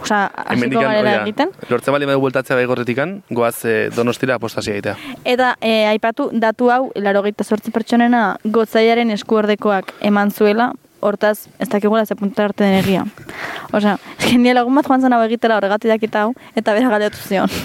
[0.00, 1.50] Osea, hasiko garela egiten.
[1.68, 4.94] Lortze bali badu bueltatzea baigorretikan, goaz e, donostira apostasia egitea.
[5.28, 12.04] Eta e, aipatu datu hau, laro zortzi pertsonena gotzaiaren eskuordekoak eman zuela, hortaz, ez dakigula
[12.06, 13.04] ze puntu arte den egia.
[13.72, 17.48] Osea, genia lagun bat joan zen hau egitela horregatik dakita hau, eta bera galdetu zion.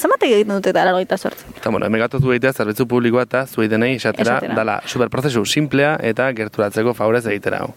[0.00, 1.44] Zamatek egiten dute eta laro zortzi.
[1.56, 4.54] Eta bueno, hemen gatotu egitea zerbitzu publikoa eta zuei denei esatera, Esatera.
[4.54, 7.74] dala superprozesu simplea eta gerturatzeko favorez egitera hau.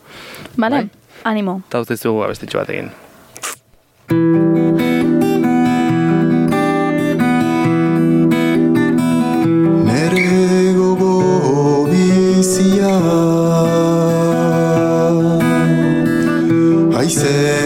[0.57, 0.75] Bale?
[0.75, 0.89] Bai.
[1.23, 1.61] Animo.
[1.67, 2.91] Eta uste zugu abestitxo bat egin.
[17.13, 17.62] Say.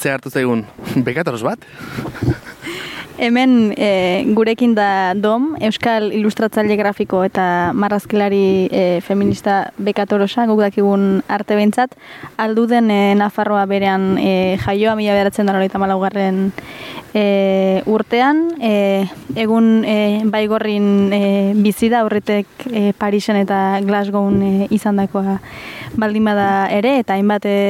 [0.00, 0.64] Ze hartu zaigun,
[1.06, 1.60] bekatoros bat?
[3.20, 7.42] Hemen e, gurekin da Dom, Euskal Ilustratzaile Grafiko eta
[7.76, 11.98] Marrazkilari e, Feminista Bekatorosa, guk dakigun arte behintzat,
[12.40, 16.46] alduden e, Nafarroa berean e, jaioa mila beratzen da eta malaugarren
[17.12, 19.04] e, urtean, e,
[19.36, 21.24] egun e, baigorrin e,
[21.60, 25.42] bizi da, horretek e, Parisen eta Glasgown e, izandakoa
[26.00, 27.60] baldin bada ere, eta hainbat e,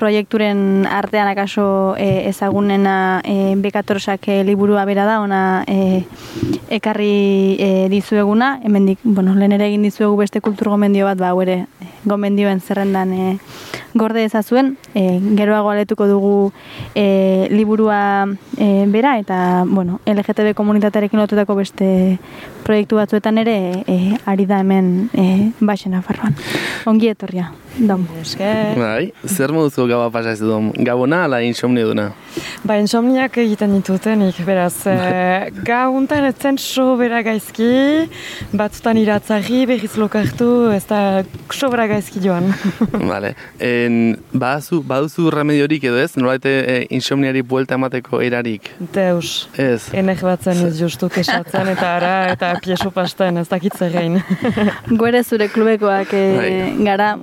[0.00, 6.06] proiekturen artean akaso e, ezagunena e, bekatorosak e, liburua bera da, ona e,
[6.72, 11.66] ekarri e, dizueguna, hemendik, bueno, lehen ere egin dizuegu beste kultur gomendio bat, ba, ere,
[12.08, 13.36] gomendioen zerrendan e,
[13.92, 16.34] gorde ezazuen, e, geroago aletuko dugu
[16.94, 18.00] e, liburua
[18.56, 22.16] e, bera, eta, bueno, LGTB komunitatearekin lotutako beste
[22.64, 26.38] proiektu batzuetan ere e, ari da hemen e, baxen afarroan.
[26.88, 27.50] Ongi etorria,
[27.86, 28.06] dom.
[28.20, 28.76] Esker.
[28.78, 30.70] Bai, zer moduzu gaua pasa ez duen?
[30.86, 32.10] Gabona ala insomnio duna?
[32.64, 37.70] Ba, insomniak egiten ditutenik, beraz, e, gau untan etzen sobera gaizki,
[38.56, 41.00] batzutan iratzarri, berriz lokartu, ez da
[41.54, 42.50] sobera gaizki joan.
[43.12, 43.34] Vale.
[43.58, 46.12] En, baduzu, baduzu remediorik edo ez?
[46.20, 48.70] Nolaite e, insomniari buelta emateko erarik?
[48.94, 49.48] Deus.
[49.58, 49.88] Ez.
[49.96, 54.20] Enek batzen ez justu kesatzen eta ara eta pieso pasten ez dakit zerrein.
[55.00, 56.50] Gore zure klubekoak e, Bai.
[56.84, 57.14] gara,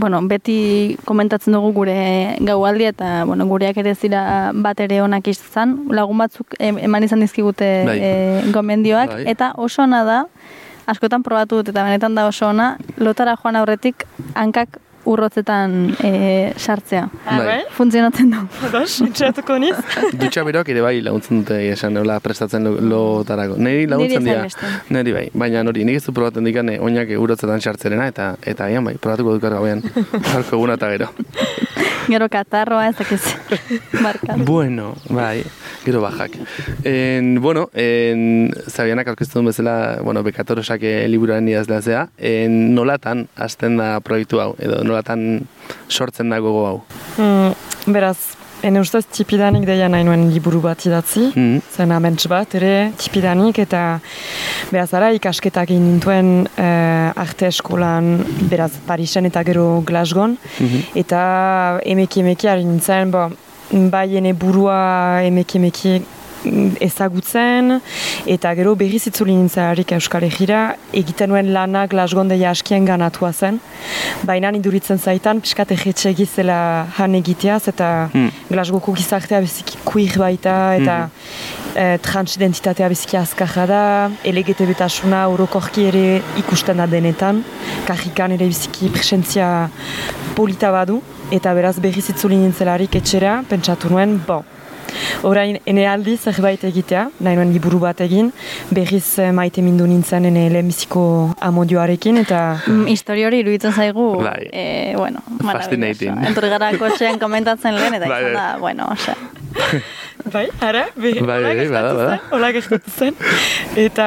[0.00, 5.26] bueno, beti komentatzen dugu gure gaualdi eta bueno, gureak ere ez dira bat ere onak
[5.28, 7.98] izan, lagun batzuk em- eman izan dizkigute Bai.
[7.98, 9.24] e, gomendioak, Bai.
[9.26, 10.20] eta oso ona da,
[10.86, 17.06] askotan probatu dut eta benetan da oso ona, lotara joan aurretik hankak urrotzetan e, sartzea.
[17.24, 17.60] Bai.
[17.76, 18.40] Funtzionatzen du.
[18.68, 19.74] Ados, itxatuko niz?
[20.20, 23.56] Dutxa beroak ere bai laguntzen dute esan nola prestatzen lo- lotarako.
[23.58, 24.46] Neri laguntzen dira.
[24.90, 28.84] Neri bai, baina nori, nik ez du probaten dikane oinak urotzetan sartzerena eta eta agian
[28.84, 29.82] bai, probatuko dukar gauean.
[30.32, 31.10] Jarko eguna eta gero.
[32.10, 33.22] Gero katarroa ez dakiz.
[34.04, 34.34] Marka.
[34.36, 35.44] Bueno, bai,
[35.84, 36.34] gero bajak.
[36.82, 40.82] En, bueno, en, Zabianak aurkeztu duen bezala, bueno, bekatorosak
[41.12, 45.46] liburuaren idazlea zea, en, nolatan hasten da proiektu hau, edo nolatan
[45.88, 46.76] sortzen da gogo hau.
[47.16, 48.18] Mm, beraz,
[48.62, 51.60] ene ustez tipidanik deia nahi nuen liburu bat idatzi, Mhm.
[51.76, 54.00] zen aments bat ere tipidanik eta
[54.70, 58.18] beraz ara ikasketak nintuen eh, arte eskolan
[58.50, 60.36] beraz Parisen eta gero Glasgown.
[60.94, 63.30] Eta emeki emeki ari nintzen bo,
[63.90, 66.19] bai ene burua emeki emeki mm,
[66.80, 67.78] ezagutzen
[68.26, 70.62] eta gero berriz itzuli nintzelarik Euskal Herrira
[70.92, 73.60] egiten nuen lana Glasgown deia askien ganatua zen.
[74.26, 78.30] Baina iduritzen zaitan piskat egetxe egizela han egiteaz eta Hmm.
[78.50, 80.96] Glasgowko gizartea biziki queer baita eta
[81.78, 83.82] eh, transidentitatea biziki azkarra da,
[84.26, 86.04] LGTB-tasuna orokorki ere
[86.40, 87.42] ikusten da denetan,
[87.88, 89.68] kajikan ere biziki presentzia
[90.36, 94.42] polita badu, eta beraz berriz itzuli nintzelarik etxera, pentsatu nuen, bo,
[95.22, 98.32] Orain, ene aldi zerbait egitea, nahi nuen liburu bat egin,
[98.70, 104.48] berriz eh, maite mindu nintzen ene lehenbiziko amodioarekin, eta Mm, Historia hori iruditzen zaigu, Bai.
[104.52, 106.10] eh, bueno, Fascinating.
[106.10, 106.28] maravilloso.
[106.28, 108.42] Entorri gara kotxean komentatzen lehen, eta Bai, izan bai.
[108.42, 109.16] da, bueno, osea,
[110.28, 112.08] Bai, ara, be, Bai, hola bai, gertatu bada.
[112.10, 113.14] zen, hola gertatu zen.
[113.80, 114.06] Eta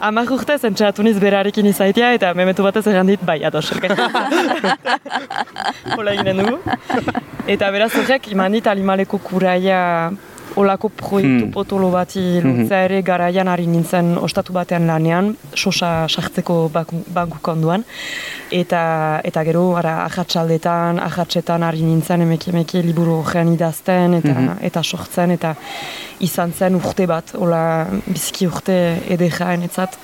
[0.00, 3.72] amak urte zentsatu niz berarekin izaitia, eta memetu batez errandit, bai, ados,
[5.96, 6.60] hola eginen dugu.
[7.50, 10.12] Eta beraz horrek, iman dit alimaleko kuraia
[10.56, 11.52] olako proiektu Hmm.
[11.52, 16.70] potolo bati lotzea ere garaian ari nintzen ostatu batean lanean, sosa sartzeko
[17.14, 17.84] banku konduan.
[18.50, 24.82] Eta, eta gero, ara, ahatsaldetan, ahatsetan ari nintzen emeki emeki liburu horrean idazten eta, eta
[24.82, 25.54] sortzen, eta
[26.20, 29.98] izan zen urte bat, hola biziki urte edera enetzat.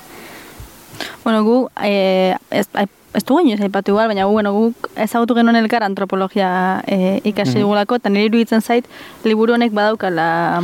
[1.23, 2.65] Bueno, gu, e, ez,
[3.13, 7.61] ez dugu inoiz aipatu igual, baina bueno, guk ezagutu genuen elkar antropologia e, ikasi Mhm.
[7.61, 8.85] dugulako, eta nire iruditzen zait,
[9.23, 10.61] liburu honek badaukala,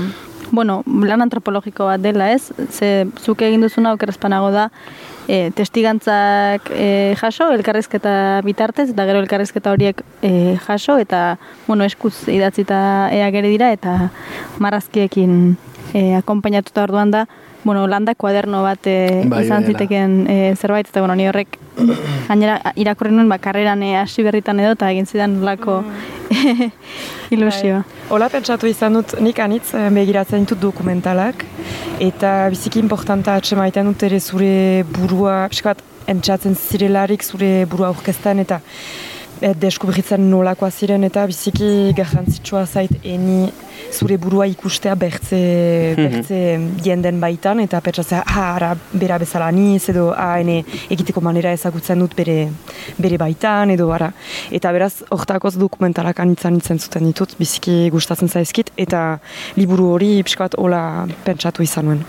[0.52, 2.52] bueno, lan antropologiko bat dela, ez?
[2.70, 4.70] Ze, zuk egin duzuna okerrezpanago da,
[5.28, 12.28] e, testigantzak e, jaso, elkarrizketa bitartez, eta gero elkarrizketa horiek e, jaso, eta, bueno, eskuz
[12.30, 14.12] idatzita ea gere dira, eta
[14.60, 15.58] marrazkiekin
[15.94, 17.26] e, akompainatuta orduan da,
[17.66, 21.58] bueno, landa kuaderno bat e, Bai, izan ziteken e, zerbait, eta bueno, ni horrek
[22.30, 25.82] gainera irakurri nuen ba, karreran e, hasi berritan edo, eta egin zidan lako
[27.36, 27.82] ilusioa.
[27.82, 28.06] Bai.
[28.14, 31.42] Hola pentsatu izan dut, nik anitz eh, begiratzen ditut dokumentalak,
[32.06, 35.82] eta biziki importanta atsemaiten dut ere zure burua, pixkat
[36.14, 38.62] entzatzen zirelarik zure burua aurkezten, eta
[39.42, 43.46] e, deskubritzen nolakoa ziren, eta biziki garrantzitsua zait eni
[43.96, 45.40] zure burua ikustea bertze,
[45.98, 46.40] bertze
[46.84, 50.62] jenden baitan, eta pentsatzea, ah, ara, bera bezala niz, edo, ah, ene
[50.92, 52.38] egiteko manera ezagutzen dut bere,
[53.02, 54.12] bere baitan, edo, ara.
[54.56, 59.06] Eta beraz, hortakoz dokumentalak anitzan itzen zuten ditut, biziki gustatzen zaizkit, eta
[59.60, 60.82] liburu hori pixka bat hola
[61.28, 62.04] pentsatu izan nuen.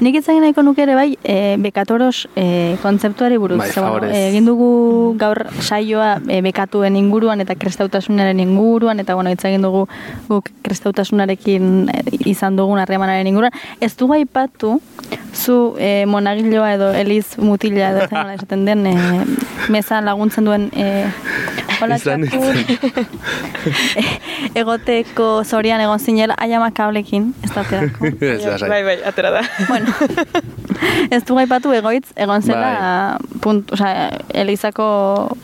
[0.00, 3.58] Nik ez nahiko nuke ere bai, e, bekatoros e, kontzeptuari buruz.
[3.58, 4.10] Bai, bueno, favorez.
[4.12, 9.62] e, egin dugu gaur saioa e, bekatuen inguruan eta krestautasunaren inguruan, eta bueno, hitz egin
[9.62, 9.86] dugu
[10.28, 11.90] guk krestautasunarekin
[12.26, 13.54] izan dugun harremanaren inguruan.
[13.80, 14.80] Ez dugu aipatu,
[15.34, 18.96] zu e, monagiloa edo eliz mutila edo esaten den, e,
[19.68, 21.06] mezan laguntzen duen e,
[21.84, 21.98] hola
[24.54, 28.10] egoteko zorian egon zinela, aiama kablekin, ez da aterako.
[28.34, 28.68] Ez lasai.
[28.70, 29.42] bai, bai, atera da.
[29.68, 29.92] Bueno,
[31.14, 34.86] ez du gaipatu egoitz, egon zela, punt, osea, Elizako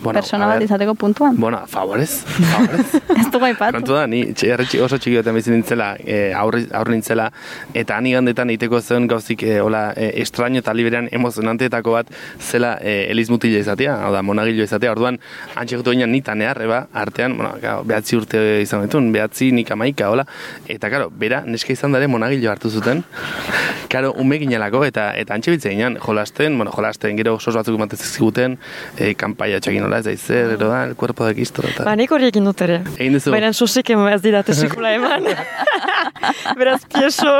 [0.01, 1.37] Bueno, persona bat izateko puntuan.
[1.41, 2.87] Bueno, favorez, favorez.
[3.17, 3.77] Ez du gaipatu.
[3.79, 7.31] Kontu da, ni txe- erretxi oso txiki batean bizi nintzela, e, aurri, aurri nintzela,
[7.75, 12.11] eta han igandetan egiteko zen gauzik e, hola, e, estraño eta liberean emozionanteetako bat
[12.41, 15.21] zela e, eliz mutila izatea, hau da, monagilo izatea, orduan,
[15.57, 20.11] antxe gotu ginen nita neharreba, artean, bueno, gau, behatzi urte izan ditun, behatzi nik amaika,
[20.11, 20.25] hola,
[20.69, 23.03] eta karo, bera, neska izan dare monagilo hartu zuten,
[23.93, 27.99] karo, ume ginelako, eta eta antxe bitze ginen, jolasten, bueno, jolasten, gero sos batzuk ematen
[27.99, 28.59] zizkiguten,
[28.99, 31.85] e, kanpaia txakin hola, ez da izer, ero da, el cuerpo de Cristo, eta...
[31.89, 32.83] Ba, nik hori egin dut ere.
[32.97, 33.35] Egin duzu?
[33.35, 35.31] Baina sosik ema ez didate sekula eman.
[36.59, 37.31] Beraz, pieso.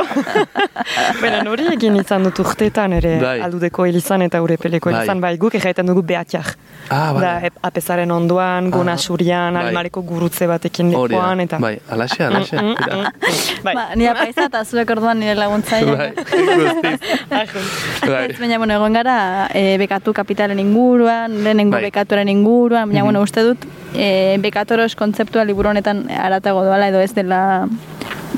[1.21, 3.37] Baina hori egin izan dut urteetan ere Bai.
[3.45, 4.97] aldudeko hilizan eta urepeleko Bai.
[4.99, 5.21] hilizan.
[5.23, 6.55] Bai, guk egiten dugu behatxak.
[6.89, 7.47] Ah, Da, bale.
[7.47, 9.65] ep- apezaren ondoan, Ah, surian, bai.
[9.67, 10.97] animaleko gurutze batekin da.
[11.07, 11.57] lepoan, eta...
[11.59, 12.57] Bai, alaxe, alaxe.
[12.57, 13.11] tira.
[13.65, 15.95] Bai, Ba, nire paisa eta zuek orduan nire laguntzaile.
[15.95, 16.99] Bai, guztiz.
[17.29, 18.25] Bai.
[18.31, 21.83] Ez, baina, bueno, egon gara e, bekatu kapitalen inguruan, lehenengo Bai.
[21.89, 27.13] bekatuaren inguruan, baina, bueno, uste dut, e, bekatoros kontzeptua liburu honetan aratago doala edo ez
[27.13, 27.67] dela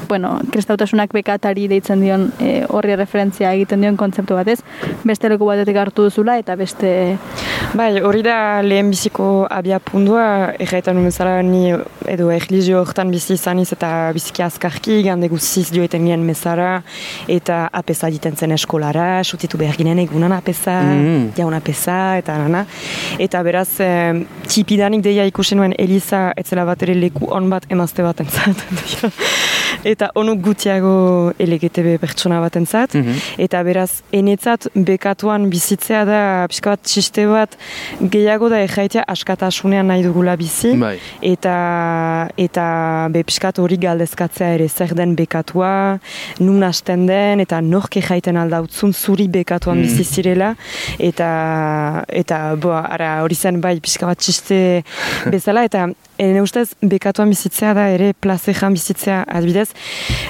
[0.07, 4.59] bueno, kristautasunak bekatari deitzen dion e, horri referentzia egiten dion kontzeptu batez,
[5.03, 7.17] beste leku batetik hartu duzula eta beste
[7.73, 11.71] Bai, hori da lehen biziko abia pundua, erraitan nuen zara ni
[12.11, 16.83] edo erlijio hortan bizi izaniz eta biziki azkarki, gande guziz joeten gien mezara,
[17.27, 21.31] eta apesa diten zen eskolara, sutitu behar ginen egunan apesa, Mm.
[21.37, 22.65] jaun apesa, eta nana.
[23.19, 28.03] Eta beraz, eh, txipidanik deia ikusi nuen Eliza etzela bat ere leku on bat emazte
[28.03, 28.57] bat entzat.
[29.83, 32.93] Eta onuk gutiago LGTB pertsona bat entzat.
[32.93, 33.17] Mhm.
[33.37, 37.57] Eta beraz, enetzat bekatuan bizitzea da, pixka bat txiste bat,
[38.01, 40.75] gehiago da ejaitea askatasunean nahi dugula bizi.
[40.79, 40.97] Bai.
[41.21, 41.55] Eta,
[42.37, 42.65] eta
[43.13, 45.99] be pixkat hori galdezkatzea ere zer den bekatua,
[46.39, 49.81] nun hasten den, eta nork ejaiten aldautzun zuri bekatuan Mm.
[49.87, 50.55] bizi zirela.
[50.99, 54.83] Eta, eta boa, ara hori zen bai pixka bat txiste
[55.33, 55.87] bezala, eta
[56.21, 59.69] Ene ustez, bekatuan bizitzea da ere plazejan bizitzea adibidez,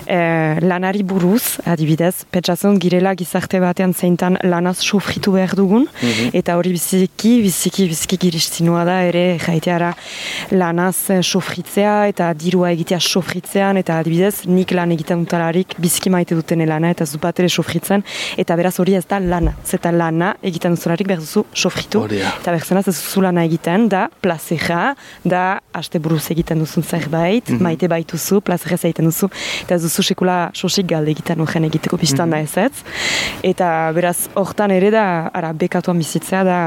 [0.08, 5.90] eh, lanari buruz, adibidez, pentsatzen girela gizarte batean zeintan lanaz sofritu behar dugun,
[6.32, 9.92] eta hori biziki, biziki, biziki giristinua da ere jaiteara
[10.56, 16.40] lanaz eh, sofritzea eta dirua egitea sofritzean, eta adibidez, nik lan egiten dutalarik biziki maite
[16.40, 18.06] duten lana eta zu bat ere sofritzen,
[18.38, 22.32] eta beraz hori ez da lana, zeta lana egiten duzularik behar duzu sofritu, Hori da.
[22.40, 24.96] eta berzenaz ez duzu lana egiten, da plazeja,
[25.28, 29.30] da aste buruz egiten duzun zerbait, maite baituzu, plazerez egiten duzu,
[29.64, 32.72] eta ez duzu sekula sosik galde egiten horren egiteko pistan da ez ez.
[33.44, 36.60] Eta beraz, hortan ere da, ara, bekatuan bizitzea da,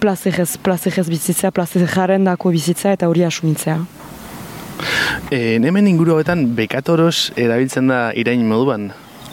[0.00, 3.80] plazerez, plazerez bizitzea, plazerjaren dako bizitzea eta hori asumitzea.
[5.32, 8.90] E, hemen inguru hauetan bekatoros erabiltzen da irain moduan.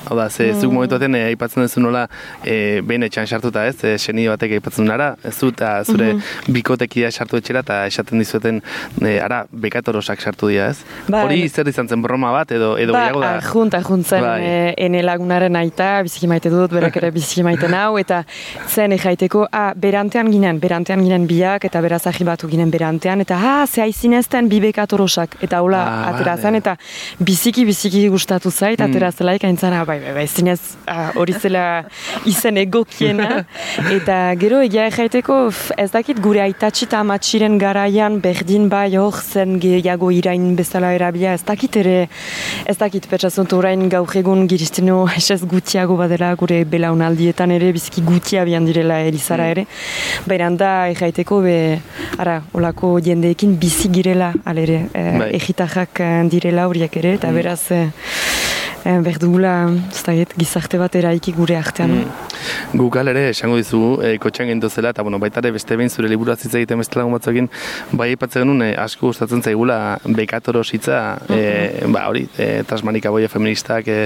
[0.09, 2.07] Hau da, ze zuk momentu batean eh, aipatzen duzu nola
[2.43, 6.09] eh, behin etxan sartuta ez, eh, seni batek aipatzen nara, ez zu, eta zure
[6.51, 8.59] bikotekia sartu etxera eta esaten dizueten,
[9.01, 10.81] eh, ara, bekatorosak sartu dira ez?
[11.07, 11.23] Bai.
[11.25, 13.29] Hori zer izan zen broma bat edo, edo Ba, gehiago da?
[13.39, 14.41] arjunt, arjunt zen Bai.
[14.43, 18.23] e, ene lagunaren aita, biziki maite dut, berak ere biziki maite nau, eta
[18.67, 23.65] zen ejaiteko, ah, berantean ginen, berantean ginen biak, eta beraz batu ginen berantean, eta ah,
[23.67, 26.41] ze aizinezten bi bekatorosak, eta hola, Ah, atera vale.
[26.41, 26.75] zen, eta
[27.19, 31.85] biziki, biziki gustatu zait, atera zelaik, aintzan, ah, bai, bai, bai, zinez, ah, hori zela
[32.29, 33.43] izen egokiena,
[33.97, 39.19] eta gero egia ejaiteko, f, ez dakit gure aitatxi eta amatxiren garaian berdin bai hor
[39.21, 41.95] zen gehiago irain bezala erabila, ez dakit ere,
[42.69, 48.45] ez dakit petsazunt orain gaur egun giristeno esez gutiago badela gure belaunaldietan ere, biziki gutia
[48.49, 49.67] bian direla Elizara ere,
[50.29, 51.57] baina da ejaiteko be,
[52.17, 55.31] ara, olako jendeekin bizi girela, alere, eh, Bai.
[55.37, 58.52] egitajak eh, direla horiek ere, eta beraz, eh, eh,
[58.83, 59.53] berdugula,
[59.91, 62.03] ez dakit, gizarte bat eraiki gure artean.
[62.73, 66.09] Guk ere esango dizugu, e, kotxean gendu zela, eta bueno, baita ere beste behin zure
[66.09, 67.49] liburu hitz egiten beste lagun batzuekin,
[67.91, 73.29] bai aipatzen genuen e, asko gustatzen zaigula bekatoros hitza, e, ba hori, e, tasmanika boia
[73.29, 73.99] feministak e,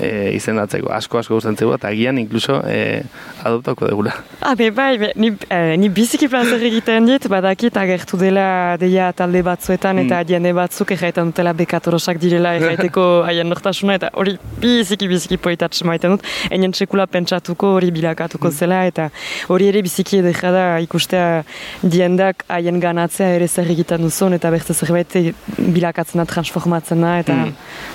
[0.00, 3.02] e, izendatzeko, asko asko gustatzen zaigula, eta agian inkluso e,
[3.44, 4.14] adoptauko degula.
[4.40, 9.10] Ah, be, bai, be, ni, eh, ni biziki plazer egiten dit, badakit agertu dela deia
[9.16, 15.08] talde batzuetan eta jende batzuk erraiten dutela bekatorosak direla erraiteko haien nortasuna eta hori biziki
[15.08, 19.08] biziki poitatxe maiten dut, enen sekula pentsatuko hori bilakatuko zela eta
[19.52, 21.42] hori ere biziki edera da ikustea
[21.82, 25.16] diendak haien ganatzea ere zer egiten duzun eta beste zerbait
[25.56, 27.38] bilakatzen da transformatzen da eta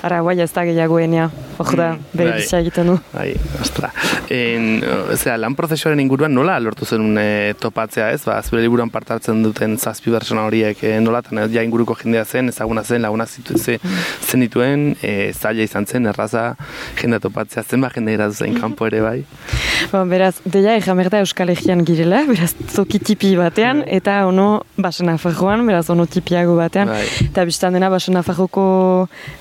[0.02, 2.40] ara, guai ez da gehiago enea, hor da, bere bai.
[2.40, 2.96] bizia egiten du.
[3.12, 3.28] Bai,
[3.62, 3.92] ostra.
[4.32, 4.82] En,
[5.14, 8.24] zera, lan prozesuaren inguruan nola lortu zen e, topatzea ez?
[8.26, 12.26] Ba, zure liburuan parte hartzen duten zazpi persona horiek e, nolatan ez, ja inguruko jendea
[12.26, 13.78] zen, ezaguna zen, lagunak zitu, ze,
[14.26, 16.44] zen dituen, e, zaila izan zen, erraza,
[17.00, 19.18] jendea topatzea, zenba jende geratu zen kanpo ere bai.
[19.92, 25.66] Bon, beraz, deia ejamerda Euskal Herrian girela, beraz, toki tipi batean, eta ono basen afarroan,
[25.68, 26.90] beraz, ono tipiago batean.
[26.90, 27.04] Bai.
[27.28, 28.64] Eta biztan dena basen afarroko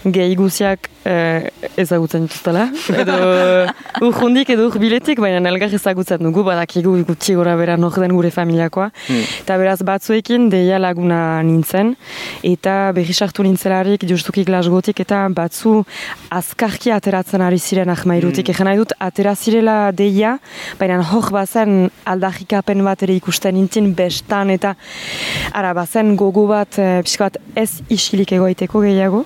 [0.05, 2.65] gehi guziak eh, ezagutzen dituztela.
[3.01, 3.15] Edo
[4.05, 8.89] urjundik edo urbiletik, baina elgar ezagutzen dugu, badakigu gutxi gora bera nor den gure familiakoa.
[9.43, 11.93] Eta beraz, batzuekin deia laguna nintzen,
[12.43, 15.83] eta berri sartu nintzelarik justuki glasgotik, eta batzu
[16.33, 18.49] azkarki ateratzen ari ziren ahmairutik.
[18.49, 18.65] Mm.
[18.65, 20.37] nahi dut, atera zirela deia,
[20.79, 24.75] baina hor bazen aldarrikapen bat ere ikusten nintzen bestan, eta
[25.53, 29.25] ara, bazen gogo bat, e, pixka bat ez isilik egoiteko gehiago.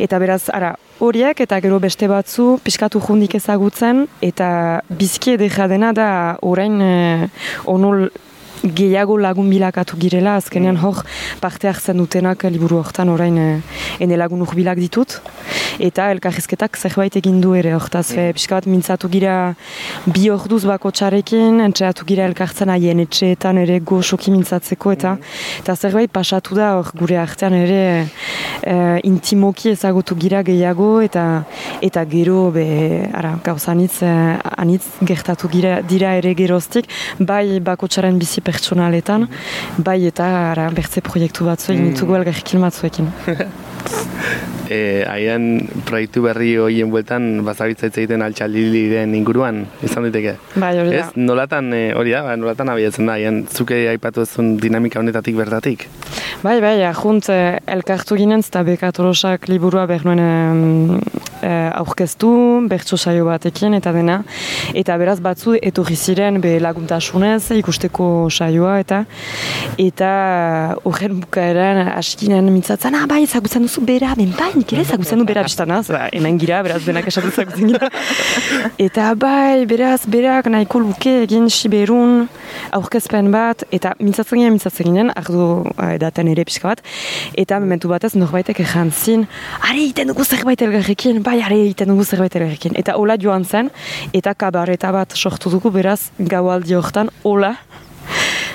[0.00, 4.50] Eta beraz, ara, horiek eta gero beste batzu pixkatu jundik ezagutzen eta
[4.88, 6.10] bizki edera dena da
[6.46, 7.28] orain e,
[7.66, 8.10] onol
[8.64, 11.02] gehiago lagun bilakatu girela, azkenean hor
[11.40, 13.48] parte hartzen dutenak liburu hortan orain e,
[14.00, 15.20] ene lagun urbilak ditut.
[15.80, 17.72] Eta elkarrizketak zerbait egin du ere.
[17.76, 19.54] Hortaz e, pixka bat mintzatu gira
[20.06, 25.16] bi orduz bako txarekin, entxeatu gira elkartzen haien etxeetan ere goxoki mintzatzeko eta
[25.62, 27.82] eta zerbait pasatu da hor gure artean ere
[28.62, 28.74] e,
[29.08, 31.44] intimoki ezagutu gira gehiago eta
[31.80, 32.66] eta gero be,
[33.14, 34.12] ara, gauza anitz, e,
[34.64, 36.88] anitz gertatu gira, dira ere geroztik,
[37.18, 39.28] bai bakotxaren bizi pertsonaletan,
[39.78, 43.12] bai eta ara, bertze proiektu batzu egin ditugu elgarrekin batzuekin.
[44.70, 50.36] E, Aian proiektu berri horien bueltan bazabiltzaitz egiten altxaldiren inguruan, izan diteke.
[50.62, 51.08] Bai, hori da.
[51.08, 55.34] Ez, nolatan, e, hori da, ba, nolatan abiatzen da, aian, zuke aipatu ezun dinamika honetatik
[55.40, 55.88] bertatik.
[56.44, 61.00] Bai, bai, ahunt eh, elkartu ginen, eta bekatorosak liburua behar eh,
[61.42, 62.30] aurkeztu,
[62.70, 64.20] bertso saio batekin, eta dena.
[64.74, 69.04] Eta beraz batzu etorri ziren be laguntasunez ikusteko saioa, eta
[69.80, 70.10] eta
[70.84, 75.26] horren bukaeran askinen mintzatzen, ah, bai, ezagutzen duzu bera, ben bai, nik ere ezagutzen du
[75.28, 77.90] bera biztanaz, ba, hemen gira, beraz denak esatu ezagutzen gira.
[78.86, 82.26] eta bai, beraz, berak nahiko luke egin siberun
[82.76, 86.84] aurkezpen bat, eta mintzatzen ginen, mintzatzen ginen, ardu eh, edaten ere pixka bat,
[87.40, 89.26] eta momentu batez norbaitek ejan zin,
[89.60, 92.74] are egiten dugu zerbait elgarrekin, bai, are egiten dugu zerbait elgarrekin.
[92.80, 93.70] Eta hola joan zen,
[94.16, 97.54] eta kabareta bat sortu dugu, beraz, gaualdi hortan, hola,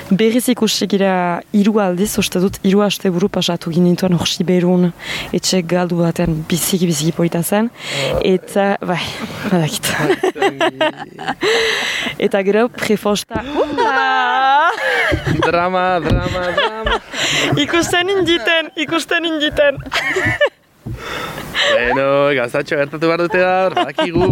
[0.06, 4.92] Berriz ikusi gira hiru aldiz, uste dut hiru aste buru pasatu ginituen hor Siberun
[5.34, 7.72] etxe galdu baten biziki biziki polita zen.
[8.22, 9.00] Eta, bai,
[9.48, 9.90] badakit.
[12.28, 13.42] eta gero prefosta,
[15.42, 17.00] drama, drama, drama.
[17.66, 19.82] ikusten inditen, ikusten inditen.
[20.86, 22.06] bueno,
[22.38, 24.28] gauzatxo gertatu behar dute gaur, badakigu.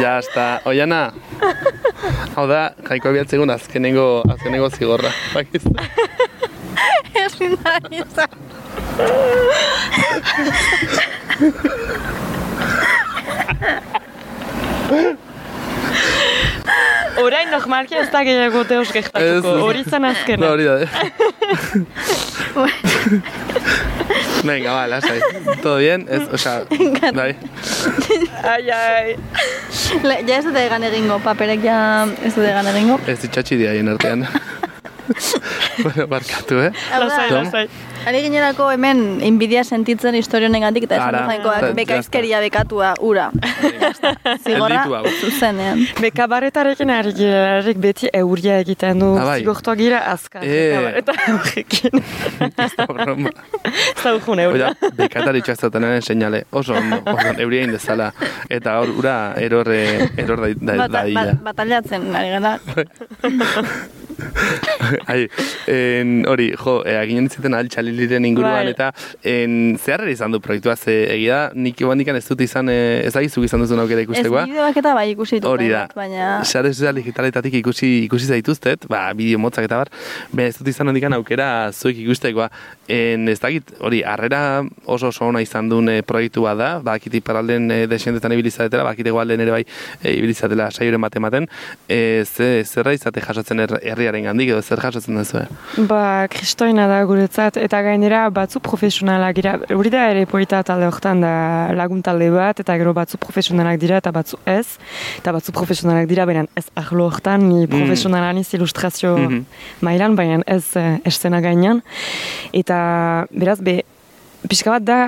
[0.00, 1.12] Ja, hasta, oiana.
[2.36, 5.10] Hau da, jaiko bialtzegun azkenengo, azkenengo zigorra.
[5.34, 5.74] Bakizu.
[7.24, 8.30] Ezin da izan.
[17.22, 19.62] Orain normalki ez da gehiago deus gertatuko, Ez.
[19.62, 20.46] hori zen azkena.
[20.46, 20.88] No, hori da, eh?
[24.44, 25.20] Venga, va, lasai.
[25.62, 26.06] ¿Todo bien?
[26.10, 26.64] Ez, o sea,
[27.14, 27.36] bai.
[28.42, 29.16] Ai, ai.
[30.02, 31.78] Le, ja ez dut egan egingo, paperek ja
[32.24, 32.98] ez dut egan egingo.
[33.06, 34.26] Ez ditxatxi diaien artean.
[35.84, 36.72] bueno, barkatu, eh?
[36.98, 37.68] Lasai, lasai.
[38.04, 43.30] Ari ginerako hemen inbidia sentitzen historio honegatik eta esan ta- bekaizkeria bekatua, ura.
[44.44, 44.82] Zigorra,
[45.20, 45.80] zuzenean.
[46.02, 49.38] Bekabaretarekin ari girerik beti euria egiten du, Ah, bai.
[49.40, 50.44] zigortuak gira azkar.
[50.44, 50.50] Eh.
[50.74, 52.04] Bekabareta horrekin.
[52.66, 53.32] Ez da broma.
[54.02, 54.72] Zaujun euria.
[54.74, 56.44] Oida, bekatari txazatenaren seinale.
[56.52, 58.12] Oso ondo, oso euria indezala.
[58.52, 62.58] Eta hor, ura, eror, eh, eror da, da, da, bat, bataliatzen, ari gara.
[65.10, 65.24] Ai,
[65.66, 67.54] en, hori, jo, e, aginen ziten
[67.94, 68.72] altxaliliren inguruan, Bai.
[68.74, 68.90] eta
[69.22, 73.44] en, zeharrera izan du proiektua, ze egia, nik ibandikan ez dut izan, e, ez dakizuk
[73.46, 74.44] izan duzun aukera Ez ikustekoa.
[74.46, 75.50] bideoak eta bai ikusi ditut.
[75.50, 76.44] Hori da, Baina...
[76.44, 79.90] sare sozial digitaletatik ikusi, ikusi zaituztet, ba, bideo motzak eta bar,
[80.32, 82.50] baina ez dut izan handikan aukera zuek ikustekoa.
[82.88, 87.14] En, ez dakit, hori, harrera oso oso ona izan duen e, proiektu bat da, bakit
[87.20, 89.62] iparalden e, desientetan ibilizatela, bakit egualden ere bai
[90.02, 91.48] e, ibilizatela saioren bat ematen,
[91.88, 95.44] e, ze, zerra izate jasotzen her, herriaren gandik, edo zer jasotzen duzu,
[95.88, 101.20] Ba, kristoina da guretzat, eta gainera batzu profesionalak dira, hori da ere polita talde hortan
[101.22, 101.32] da
[101.76, 104.66] lagun talde bat, eta gero batzu profesionalak dira, eta batzu ez,
[105.20, 109.44] eta batzu profesionalak dira, baina ez ahlo hortan, ni profesionala niz ilustrazio Mhm.
[109.82, 111.82] mailan, baina ez eh, eszena gainean,
[112.52, 113.82] eta beraz, be,
[114.48, 114.98] pixka bat da,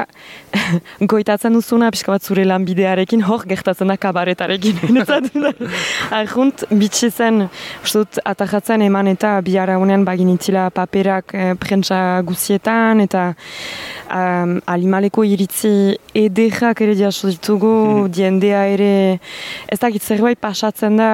[1.13, 5.01] goitatzen duzuna, pixka bat zure lanbidearekin, hor gertatzen da kabaretarekin.
[6.19, 7.47] Arjunt, bitxi zen,
[7.85, 13.29] uste dut, atajatzen eman eta biara honean baginitzila paperak eh, prentsa guzietan, eta
[14.11, 18.93] um, alimaleko iritzi ederrak ere jaso ditugu, diendea ere,
[19.69, 21.11] ez dakit zerbait pasatzen da,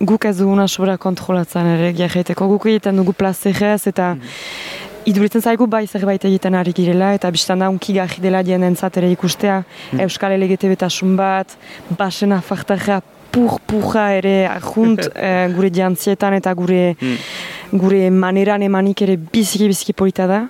[0.00, 4.14] guk ez duguna sobra kontrolatzen ere, gerreteko, guk egiten dugu plazerez, eta
[5.08, 9.10] iduritzen zaigu bai zerbait egiten ari girela, eta biztan da unki gaji dela dienentzat ere
[9.14, 9.62] ikustea,
[10.04, 11.54] Euskal LGBT betasun bat,
[11.98, 13.00] basen afartarra
[13.32, 16.94] pur-purra ere ajunt eh, gure jantzietan eta gure
[17.72, 20.40] gure maneran emanik ere biziki biziki polita da.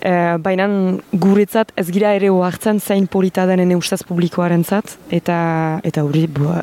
[0.00, 0.66] Eh, Baina
[1.12, 4.96] guretzat ez gira ere ohartzen zein polita den ene ustez publikoaren zat.
[5.10, 5.38] Eta,
[5.88, 6.60] eta hori, bua,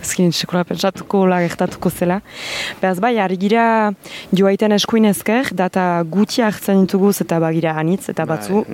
[0.00, 2.20] ez ginen sekula pentsatuko la gertatuko zela.
[2.80, 3.64] Beraz bai, ari gira
[4.32, 8.64] joaiten eskuin ezker, data guti hartzen dituguz eta bagira anitz, eta Bai, batzu,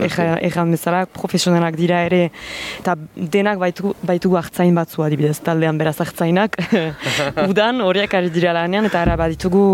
[0.44, 2.28] erran bezala, profesionalak dira ere,
[2.80, 6.58] eta denak baitu, baitugu hartzain batzu adibidez, taldean beraz hartzainak,
[7.50, 9.64] udan horiek ari dira lanean, eta ara baditugu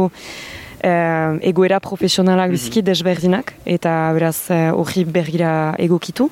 [0.83, 6.31] egoera profesionalak biziki desberdinak, eta beraz eh, hori bergira egokitu.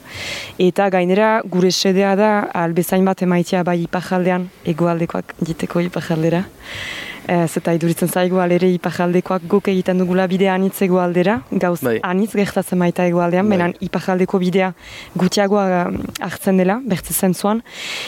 [0.59, 6.44] Eta gainera gure sedea da albezain bat emaitia bai ipajaldean, egoaldekoak diteko ipajaldera.
[7.29, 11.99] Ez eta iduritzen zaigu alere ipajaldekoak guk egiten dugula bidea anitz egoaldera, gauz Bai.
[12.03, 13.59] anitz gertatzen baita egoaldean, Bai.
[13.59, 14.70] benen ipajaldeko bidea
[15.20, 17.61] gutiagoa um, hartzen dela, bertze zentzuan,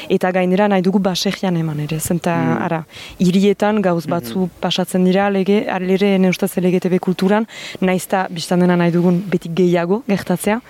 [0.09, 2.79] eta gainera nahi dugu baserrian eman ere, zenta, ara,
[3.21, 7.45] hirietan gauz batzu pasatzen dira, lege, alere, ne ustez LGTB kulturan,
[7.85, 10.63] naizta biztan dena nahi dugun beti gehiago gertatzea,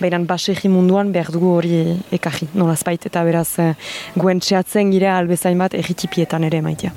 [0.00, 1.84] baina baserri munduan behar dugu hori
[2.16, 3.70] ekarri, nolazbait, eta beraz, eh,
[4.16, 6.96] guen txeatzen gira albezain bat erritipietan ere maitea.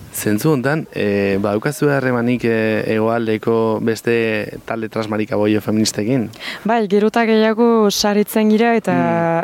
[0.11, 2.55] Zentzu hontan, e, ba, daukazu harremanik e,
[2.97, 4.13] egoaldeko beste
[4.67, 6.25] talde trasmarika boio feministekin?
[6.67, 8.95] Bai, gerota gehiago saretzen gira eta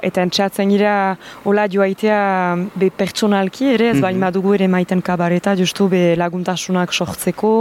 [0.03, 0.95] eta entxatzen gira
[1.47, 2.19] hola joaitea
[2.75, 7.53] be pertsonalki ere, ez bain badugu ere maiten kabareta, justu be laguntasunak sortzeko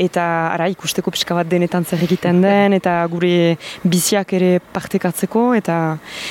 [0.00, 0.24] eta
[0.54, 5.78] ara ikusteko pixka bat denetan zer egiten den eta gure biziak ere partekatzeko eta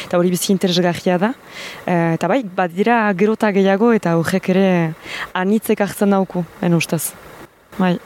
[0.08, 1.32] eta hori bizi interesgarria da.
[1.86, 4.68] E, eta bai, bat dira gerota gehiago eta horrek ere
[5.38, 7.12] anitzek hartzen dauku, en ustez.
[7.78, 7.98] Bai.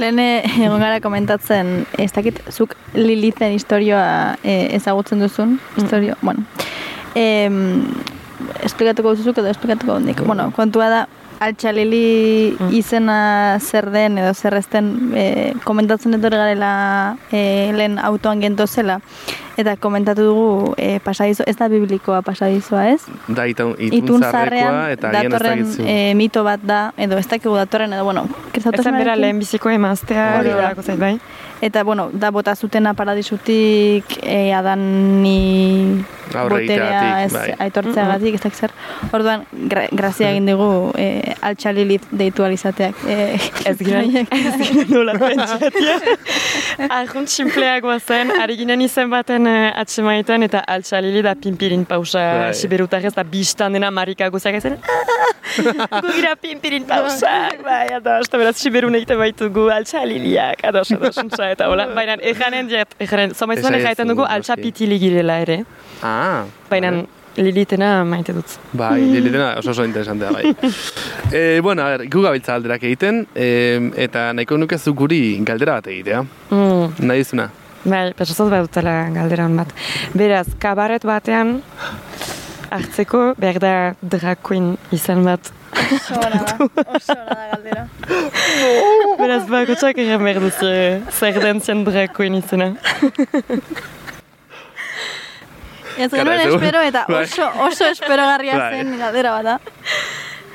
[0.00, 6.44] Lehen egon gara komentatzen, ez dakit, zuk Lilithen historioa e, ezagutzen duzun, historio, bueno.
[7.18, 7.84] Em,
[8.64, 10.22] esplikatuko duzuzuk edo esplikatuko hondik.
[10.24, 11.00] Bueno, kontua da,
[11.40, 15.24] altxa Lili izena zer den edo zer ez den e,
[15.64, 16.72] komentatzen etorri garela
[17.32, 19.00] e, lehen autoan gento zela.
[19.60, 23.02] Eta komentatu dugu e, pasadizo, ez da biblikoa pasadizoa ez?
[23.28, 28.06] Da itun, Itun zarrean eta datorren e, mito bat da, edo ez dakigu datorren, edo
[28.08, 28.24] bueno,
[28.56, 30.72] Ez zen bera lehen biziko emaztea, Hori da.
[30.82, 31.18] zait, bai?
[31.60, 36.00] Eta, bueno, da bota zutena paradisutik e, adani
[36.32, 37.50] Aurre boterea ez bai.
[37.66, 38.72] aitortzeagatik, ez dakit zer.
[39.12, 43.02] Orduan, gra, grazia egin dugu e, altxa Lilith deitu alizateak.
[43.04, 43.18] E,
[43.66, 45.98] Ez ginen, ez ginen nola pentsatia.
[47.00, 52.54] Arjunt simpleagoa zen, ari ginen izen baten uh, atsemaiten eta altxalili da pimpirin pausa Bai.
[52.54, 54.78] siberutarrez da bistan dena marika guzak ezen
[56.06, 57.34] gugira pimpirin pausa
[57.68, 62.70] bai, ados, eta beraz siberun egiten baitugu altxaliliak, ados, ados, untza, eta hola, baina ejanen
[62.70, 65.62] diet, ejanen, zomaizuan ez ejaiten dugu, altxapitili girela ere,
[66.02, 66.92] Ah, baina
[67.36, 68.56] lilitena maite dut.
[68.76, 70.54] Bai, lilitena oso oso interesantea, bai.
[71.32, 73.46] e, bueno, a ber, gu gabiltza alderak egiten, e,
[74.06, 76.24] eta nahiko nuke zu guri galdera bat egitea.
[76.50, 77.06] Mm.
[77.06, 77.50] Nahi duzuna?
[77.84, 79.70] Bai, pesazot bat dutela galdera hon bat.
[80.12, 81.60] Beraz, kabaret batean
[82.70, 83.72] hartzeko behar da
[84.02, 85.48] drag queen izan bat.
[85.80, 86.42] Oso da,
[86.98, 87.86] oso da galdera.
[89.22, 90.72] Beraz, bakotxak egin behar duzu
[91.16, 92.74] zer den zen drag queen izena.
[96.00, 97.24] Ez genuen espero eta Bai.
[97.24, 98.70] oso, oso esperogarria Bai.
[98.76, 99.58] zen galdera bat da.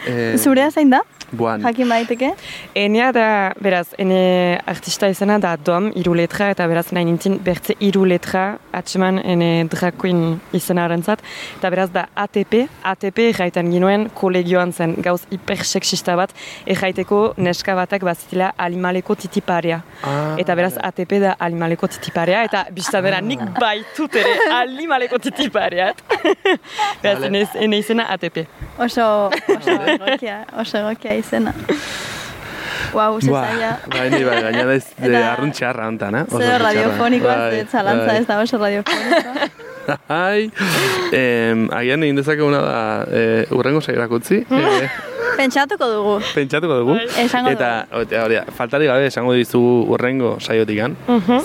[0.06, 1.02] E, Zurea zein da?
[1.32, 1.62] Buan.
[1.66, 2.30] Jakin baiteke?
[2.78, 3.28] Enea da,
[3.62, 8.58] beraz, ene artista izena da dom, iru letra, eta beraz nahi nintzen bertze iru letra
[8.76, 11.24] atseman ene drag queen izena harentzat.
[11.58, 16.34] Eta beraz da ATP, ATP erraiten ginuen kolegioan zen gauz hipersexista bat,
[16.66, 19.82] erraiteko neska batak bazitila animaleko titiparea.
[20.04, 26.04] Ah, Eta beraz ATP da animaleko titiparea, eta biztan dena nik baitut ere animaleko titipareat.
[27.04, 28.44] beraz, ene, ene izena ATP.
[28.78, 31.54] Oso, oso egokia, oso egokia izena.
[32.94, 33.72] Wow, ze Ba, zaila.
[33.92, 36.22] bai, ni bai, gaina ez de Eta- arruntxarra hontan, eh?
[36.28, 36.74] Oso Zero arruntxarra.
[36.74, 38.18] radiofonikoa, Bai, ze zalantza bai.
[38.22, 39.50] ez da oso radiofonikoa.
[40.10, 40.52] Ai,
[41.12, 42.80] em, agian egin dezakeguna da,
[43.12, 44.90] e, urrengo sairak utzi, e,
[45.38, 46.16] Pentsatuko dugu.
[46.34, 46.96] pentsatuko dugu.
[47.22, 50.96] Esango Eta, eta hori, da, faltari gabe esango dizugu urrengo saiotikan,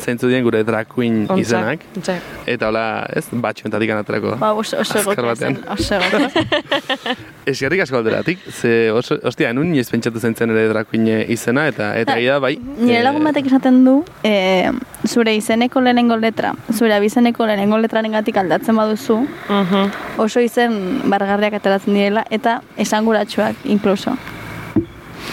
[0.03, 1.41] zeintzu dien gure drag queen Ontza.
[1.41, 2.19] izenak, Ontza.
[2.47, 4.37] eta hola, ez, batxuentatik aterako da.
[4.37, 5.59] Ba, oso, oso Azkar batean.
[5.69, 5.99] oso.
[7.51, 11.93] Eskerrik asko alderatik, ze oso, ostia, nun ez pentsatu zentzen ere drag queen izena, eta
[11.99, 12.57] eta gira bai.
[12.79, 14.71] Nire eh, lagun batek esaten du, e,
[15.09, 19.19] zure izeneko lehenengo letra, zure abizeneko lehenengo letraren gatik aldatzen baduzu,
[19.49, 19.91] Mhm.
[20.21, 24.13] oso izen bargarriak ateratzen direla, eta esanguratsuak, inkluso.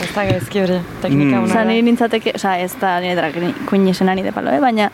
[0.04, 1.44] Ez da gaizki hori, teknika Mm.
[1.44, 1.64] Osa, da.
[1.66, 3.34] niri nintzateke, osa, ez da nire drag
[3.70, 4.60] queen izena nire palo, eh?
[4.62, 4.90] baina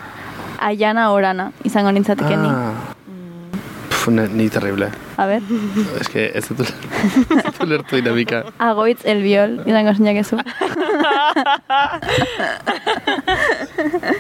[0.60, 2.48] aiana orana izango nintzateke ni.
[2.50, 2.74] Ah.
[2.74, 3.03] Puf,
[4.12, 4.90] ni terrible.
[5.18, 5.42] A ber,
[6.02, 6.70] Ez que ez dut ez
[7.58, 8.44] dut lertu dinamika.
[8.60, 10.38] agoitz elbiol, izango zinakezu.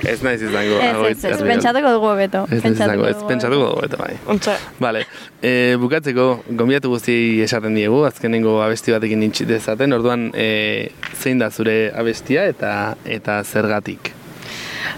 [0.03, 0.79] Ez naiz izango.
[0.83, 1.47] Agoitz ez, erdian.
[1.53, 2.43] pentsatuko dugu hobeto.
[2.49, 4.15] Ez naiz izango, ez pentsatuko dugu eta bai.
[4.33, 5.05] Ontsa, Vale,
[5.41, 6.27] e, bukatzeko,
[6.59, 12.45] gombiatu guztiei esaten diegu, azkenengo abesti batekin nintxi dezaten, orduan e, zein da zure abestia
[12.51, 12.73] eta
[13.05, 14.13] eta zergatik.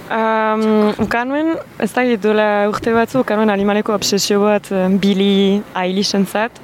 [0.09, 2.03] Um, ukanuen, ez da
[2.69, 6.61] urte batzu, ukanuen animaleko obsesio bat um, Billy Eilishen zat.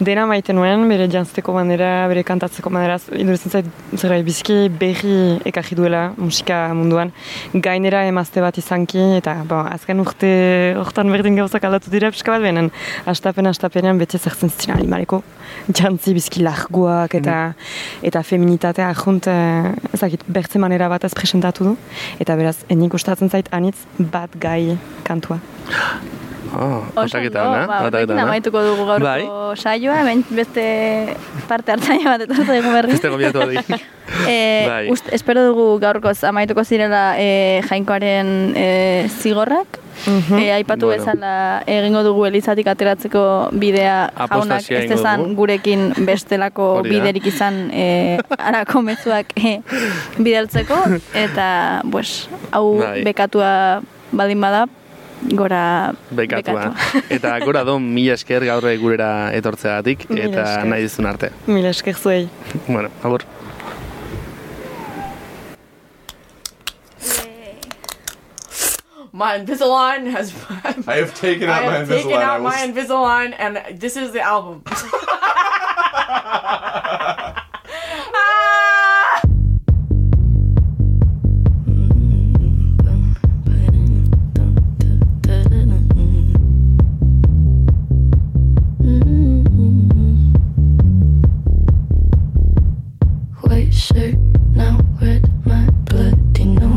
[0.00, 5.78] Dena maite nuen, bere jantzteko bandera, bere kantatzeko bandera, iduritzen zait, zerbait biziki berri ekarri
[5.78, 7.12] duela musika munduan.
[7.54, 10.32] Gainera emazte bat izanki, eta bo, azken urte
[10.80, 12.72] hortan berdin gauzak aldatu dira pixka bat benen.
[13.10, 15.22] Astapen, astapenean beti zertzen zitzen animaleko
[15.72, 17.38] jantzi biziki larguak eta
[18.04, 19.28] eta feminitatea ajunt
[19.92, 21.76] ezagit bertze manera bat ez presentatu du
[22.20, 25.40] eta beraz enik gustatzen zait anitz bat gai kantua.
[26.54, 28.22] Oh, Oso ondo, ona, ba, otaketa horrekin ona.
[28.28, 29.56] amaituko dugu gaurko Bai.
[29.56, 30.64] saioa, hemen beste
[31.48, 32.92] parte hartzaile bat etortzen zaigu berri.
[32.92, 33.80] Beste gombiatu batekin.
[34.28, 34.90] E, Bai.
[34.92, 39.80] ust, espero dugu gaurkoz amaituko zirela e, jainkoaren e, zigorrak.
[40.06, 41.00] E, aipatu Bueno.
[41.00, 48.18] bezala egingo dugu elizatik ateratzeko bidea jaunak ez dezan gurekin bestelako Hori biderik izan e,
[48.38, 49.60] arako mezuak e,
[50.18, 50.76] bidaltzeko
[51.24, 53.02] eta pues, hau Bai.
[53.06, 53.80] bekatua
[54.12, 54.66] baldin bada
[55.22, 56.74] gora Bekatua.
[57.10, 60.66] Eta gora don mila esker gaur gurera etortzeagatik eta esker.
[60.70, 61.30] nahi dizun arte.
[61.46, 62.28] Mila esker zuei.
[62.66, 63.22] Bueno, abur.
[69.12, 70.32] My Invisalign has.
[70.88, 72.18] I have taken I out my have taken Invisalign.
[72.18, 74.64] I out will my Invisalign, and this is the album.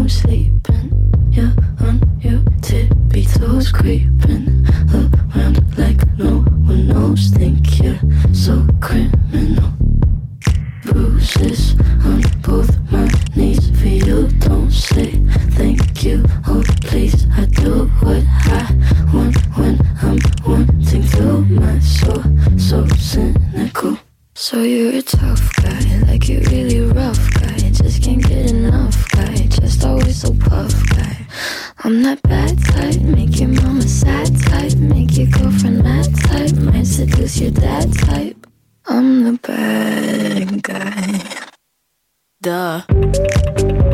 [0.08, 1.12] nose sleeping.
[1.32, 7.30] You're on your tippy toes, creeping around like no one knows.
[7.30, 8.00] Think you're
[8.34, 9.72] so criminal.
[10.84, 11.76] Bruises
[12.06, 14.28] on both my knees for you.
[14.40, 15.12] Don't say
[15.58, 16.24] thank you.
[16.48, 18.64] Oh, please, I do what I
[19.14, 21.42] want when I'm wanting to.
[21.62, 22.24] My soul,
[22.58, 23.98] so cynical.
[24.36, 24.87] So you're
[38.98, 41.22] I'm the bad guy.
[42.42, 43.87] Duh.